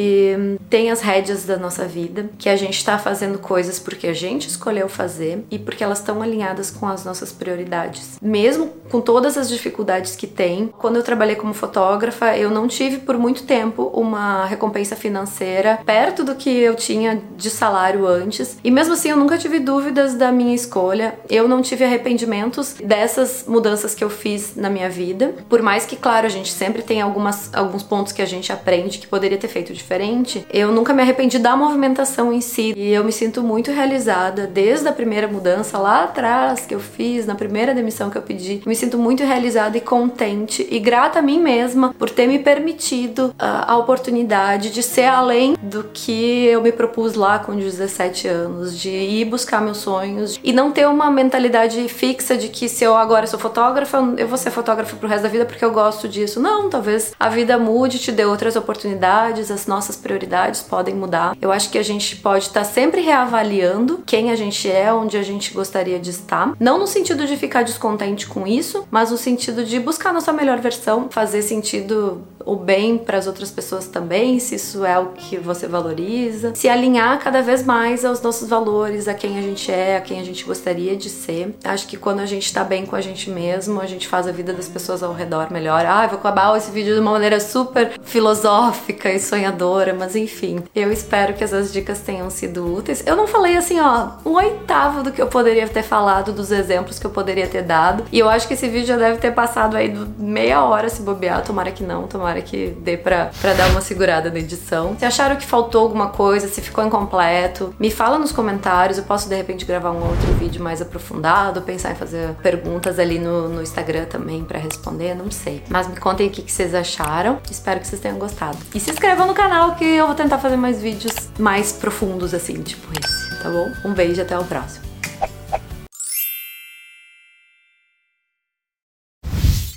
tem 0.71 0.91
as 0.91 1.01
rédeas 1.01 1.45
da 1.45 1.59
nossa 1.59 1.85
vida, 1.85 2.31
que 2.39 2.49
a 2.49 2.57
gente 2.57 2.79
está 2.79 2.99
fazendo 2.99 3.39
coisas 3.39 3.79
porque 3.79 4.07
a 4.07 4.15
gente 4.15 4.49
escolheu 4.49 4.89
fazer 4.89 5.45
e 5.51 5.59
porque 5.59 5.85
elas 5.85 6.01
estão 6.09 6.23
alinhadas 6.23 6.71
com 6.71 6.89
as 6.89 7.05
nossas 7.05 7.33
prioridades. 7.33 8.19
Mesmo 8.23 8.71
com 8.91 9.01
todas 9.01 9.37
as 9.37 9.51
dificuldades 9.51 10.17
que 10.17 10.27
tem, 10.27 10.73
quando 10.79 10.97
eu 10.97 11.03
trabalhei 11.03 11.37
como 11.37 11.53
fotógrafa, 11.53 12.35
eu 12.37 12.51
não 12.51 12.67
tive 12.67 12.99
por 12.99 13.19
muito 13.19 13.43
tempo 13.43 13.91
uma 13.95 14.47
recompensa 14.47 14.97
financeira 14.97 15.79
perto 15.85 16.25
do 16.25 16.35
que 16.35 16.49
eu 16.49 16.75
tinha 16.75 17.21
de 17.37 17.51
salário 17.51 18.07
antes, 18.07 18.59
e 18.65 18.71
mesmo 18.71 18.95
assim 18.95 19.11
eu 19.11 19.17
nunca 19.17 19.37
tive 19.37 19.59
dúvidas 19.59 20.15
da 20.15 20.33
minha 20.33 20.55
escolha. 20.55 21.19
Eu 21.29 21.47
não 21.47 21.61
tive 21.61 21.85
arrependimentos 21.85 22.75
dessas 22.83 23.45
mudanças 23.47 23.95
que 23.95 24.03
eu 24.03 24.09
fiz 24.09 24.57
na 24.57 24.71
minha 24.71 24.89
vida. 24.89 25.35
Por 25.49 25.61
mais 25.61 25.85
que, 25.85 25.97
claro, 25.97 26.27
a 26.27 26.31
gente 26.31 26.51
sempre 26.51 26.81
tem 26.81 27.03
algumas, 27.03 27.53
alguns 27.55 27.83
pontos 27.83 28.13
que 28.13 28.23
a 28.23 28.27
gente 28.27 28.51
aprende 28.51 28.99
que 28.99 29.07
poderia 29.07 29.37
ter 29.37 29.49
feito 29.49 29.75
diferente, 29.75 30.47
eu 30.51 30.73
nunca 30.73 30.95
me 30.95 31.03
arrependi 31.03 31.39
da 31.39 31.55
movimentação 31.55 32.33
em 32.33 32.41
si. 32.41 32.73
E 32.75 32.93
eu 32.95 33.05
me 33.05 33.13
sinto 33.13 33.43
muito 33.43 33.71
realizada 33.71 34.47
desde 34.47 34.89
a 34.89 34.93
primeira 34.93 35.29
mudança 35.29 35.77
lá 35.77 35.98
atrás 36.05 36.67
que 36.67 36.75
eu 36.75 36.81
fiz, 36.81 37.27
na 37.27 37.35
primeira 37.35 37.75
demissão 37.75 38.11
que 38.11 38.19
eu 38.19 38.23
pedi. 38.23 38.63
Me 38.67 38.75
sinto 38.75 38.99
muito 38.99 39.25
realizada 39.25 39.77
e 39.77 39.81
contente 39.81 40.67
e 40.71 40.79
grata 40.79 41.19
a 41.19 41.23
mim 41.23 41.41
mesma 41.41 41.95
por 41.99 42.11
ter 42.11 42.27
me 42.27 42.39
permitido 42.39 43.29
uh, 43.29 43.65
a 43.67 43.77
oportunidade 43.77 44.71
de 44.71 44.83
ser 44.83 45.05
além 45.05 45.57
do 45.61 45.85
que 45.85 46.45
eu 46.47 46.63
me 46.63 46.73
propus 46.73 47.15
lá 47.15 47.39
com 47.39 47.57
17 47.57 48.29
anos, 48.29 48.79
de 48.79 48.91
ir 48.91 49.25
buscar 49.25 49.61
meus 49.61 49.79
sonhos 49.79 50.39
e 50.43 50.53
não 50.53 50.71
ter 50.71 50.87
uma 50.87 51.11
mentalidade 51.11 51.89
fixa 51.89 52.37
de 52.37 52.49
que 52.49 52.69
se 52.69 52.85
eu 52.85 52.97
agora 52.97 53.27
sou 53.27 53.39
fotógrafa, 53.39 53.99
eu 54.17 54.29
vou 54.29 54.39
ser 54.39 54.51
fotógrafa 54.51 54.97
pro 54.97 55.09
resto 55.09 55.23
da 55.23 55.29
vida 55.29 55.45
porque 55.45 55.65
eu 55.65 55.73
gosto 55.73 56.09
disso. 56.09 56.41
Não, 56.41 56.69
talvez 56.69 57.13
a 57.19 57.29
vida 57.29 57.59
mude, 57.59 57.99
te 57.99 58.13
dê 58.13 58.25
outras 58.25 58.57
oportunidades, 58.57 59.51
as 59.51 59.67
nossas 59.67 59.97
prioridades 59.97 60.63
podem 60.63 60.95
mudar. 60.95 61.37
Eu 61.41 61.51
acho 61.51 61.71
que 61.71 61.79
a 61.79 61.83
gente 61.83 62.17
pode 62.17 62.45
estar 62.45 62.61
tá 62.61 62.67
sempre 62.67 63.01
reavaliando 63.01 64.03
quem 64.05 64.31
a 64.31 64.37
gente 64.37 64.71
é, 64.71 64.93
onde 64.93 65.17
a 65.17 65.23
gente 65.23 65.53
gostaria 65.53 65.88
de 65.97 66.11
estar. 66.11 66.55
Não 66.59 66.79
no 66.79 66.87
sentido 66.87 67.27
de 67.27 67.37
ficar 67.37 67.63
descontente 67.63 68.27
com 68.27 68.47
isso, 68.47 68.87
mas 68.91 69.11
no 69.11 69.17
sentido 69.17 69.65
de 69.65 69.79
buscar 69.79 70.11
a 70.11 70.13
nossa 70.13 70.33
melhor 70.33 70.59
versão, 70.59 71.09
fazer 71.11 71.43
sentido 71.43 72.23
o 72.45 72.57
bem 72.57 72.97
para 72.97 73.19
as 73.19 73.27
outras 73.27 73.51
pessoas 73.51 73.87
também, 73.87 74.39
se 74.39 74.55
isso 74.55 74.85
é 74.85 74.99
o 74.99 75.09
que 75.09 75.37
você 75.37 75.67
valoriza, 75.67 76.55
se 76.55 76.67
alinhar 76.67 77.19
cada 77.19 77.43
vez 77.43 77.63
mais 77.63 78.07
aos 78.07 78.23
nossos 78.23 78.49
valores, 78.49 79.07
a 79.07 79.13
quem 79.13 79.39
a 79.39 79.43
gente 79.43 79.71
é, 79.71 79.99
a 79.99 80.01
quem 80.01 80.19
a 80.19 80.25
gente 80.25 80.45
gostaria 80.45 80.97
de 80.97 81.11
ser. 81.11 81.55
Acho 81.63 81.87
que 81.87 81.97
quando 81.97 82.21
a 82.21 82.27
gente 82.27 82.53
tá 82.53 82.65
bem 82.65 82.87
com 82.87 82.97
a 82.97 83.03
gente 83.03 83.29
mesmo, 83.31 83.81
a 83.81 83.87
gente 83.87 84.09
faz 84.09 84.27
a 84.27 84.33
vida 84.33 84.53
das 84.55 84.67
pessoas 84.67 85.03
ao 85.03 85.13
redor 85.13 85.53
melhor. 85.53 85.85
Ah, 85.85 86.07
vou 86.07 86.19
acabar 86.19 86.57
esse 86.57 86.71
vídeo 86.71 86.95
de 86.95 87.01
uma 87.01 87.13
maneira 87.13 87.39
super 87.39 87.93
filosófica 88.03 89.13
e 89.13 89.21
sonhadora, 89.21 89.93
mas 89.93 90.17
enfim, 90.17 90.63
eu 90.75 90.91
espero 90.91 91.35
que 91.35 91.45
essas 91.45 91.73
dicas 91.73 92.01
tenham 92.01 92.31
sido 92.31 92.75
úteis. 92.75 93.03
Eu 93.07 93.15
não 93.15 93.27
falei 93.27 93.57
assim, 93.59 93.79
ó, 93.79 94.13
um 94.25 94.33
oitavo 94.33 95.03
do 95.03 95.13
que 95.13 95.21
eu 95.21 95.27
poderia 95.27 95.69
ter 95.69 95.78
falado, 95.83 96.33
dos 96.33 96.53
exemplos 96.53 96.99
que 96.99 97.07
eu 97.07 97.11
poderia 97.11 97.47
ter 97.47 97.63
dado, 97.63 98.05
e 98.13 98.19
eu 98.19 98.29
acho 98.29 98.47
que 98.47 98.55
esse 98.55 98.69
vídeo 98.69 98.87
já 98.87 98.97
deve 98.97 99.19
ter 99.19 99.33
passado 99.33 99.77
aí 99.77 99.95
meia 100.19 100.63
hora 100.63 100.89
se 100.89 101.03
bobear, 101.03 101.43
tomara 101.43 101.71
que 101.71 101.83
não, 101.83 102.07
tomara 102.07 102.29
tomara 102.29 102.43
que 102.43 102.77
dê 102.81 102.97
pra, 102.97 103.31
pra 103.41 103.55
dar 103.55 103.71
uma 103.71 103.81
segurada 103.81 104.31
na 104.31 104.39
edição. 104.39 104.97
Se 104.99 105.05
acharam 105.05 105.37
que 105.37 105.47
faltou 105.47 105.83
alguma 105.83 106.09
coisa, 106.09 106.49
se 106.49 106.61
ficou 106.61 106.85
incompleto, 106.85 107.75
me 107.79 107.91
fala 107.91 108.19
nos 108.19 108.33
comentários. 108.33 108.99
Eu 108.99 109.05
posso 109.05 109.29
de 109.29 109.35
repente 109.35 109.65
gravar 109.65 109.91
um 109.91 110.03
outro 110.03 110.33
vídeo 110.35 110.63
mais 110.63 110.83
aprofundado, 110.83 111.63
pensar 111.63 111.93
em 111.93 111.95
fazer 111.95 112.35
perguntas 112.43 112.99
ali 112.99 113.19
no, 113.19 113.49
no 113.49 113.63
Instagram 113.63 114.05
também 114.05 114.45
para 114.45 114.59
responder, 114.59 115.15
não 115.15 115.31
sei. 115.31 115.63
Mas 115.69 115.89
me 115.89 115.97
contem 115.97 116.29
o 116.29 116.31
que, 116.31 116.43
que 116.43 116.53
vocês 116.53 116.75
acharam. 116.75 117.39
Espero 117.51 117.81
que 117.81 117.87
vocês 117.87 118.01
tenham 118.01 118.19
gostado. 118.19 118.59
E 118.75 118.81
se 118.81 118.91
inscrevam 118.91 119.27
no 119.27 119.35
canal 119.35 119.75
que 119.75 119.85
eu 119.85 120.07
vou 120.07 120.15
tentar 120.15 120.39
fazer 120.39 120.57
mais 120.57 120.81
vídeos 120.81 121.13
mais 121.39 121.73
profundos 121.73 122.35
assim, 122.35 122.63
tipo 122.63 122.89
esse, 122.93 123.43
tá 123.43 123.49
bom? 123.49 123.71
Um 123.85 123.93
beijo 123.93 124.21
e 124.21 124.23
até 124.23 124.39
o 124.39 124.45
próximo. 124.45 124.88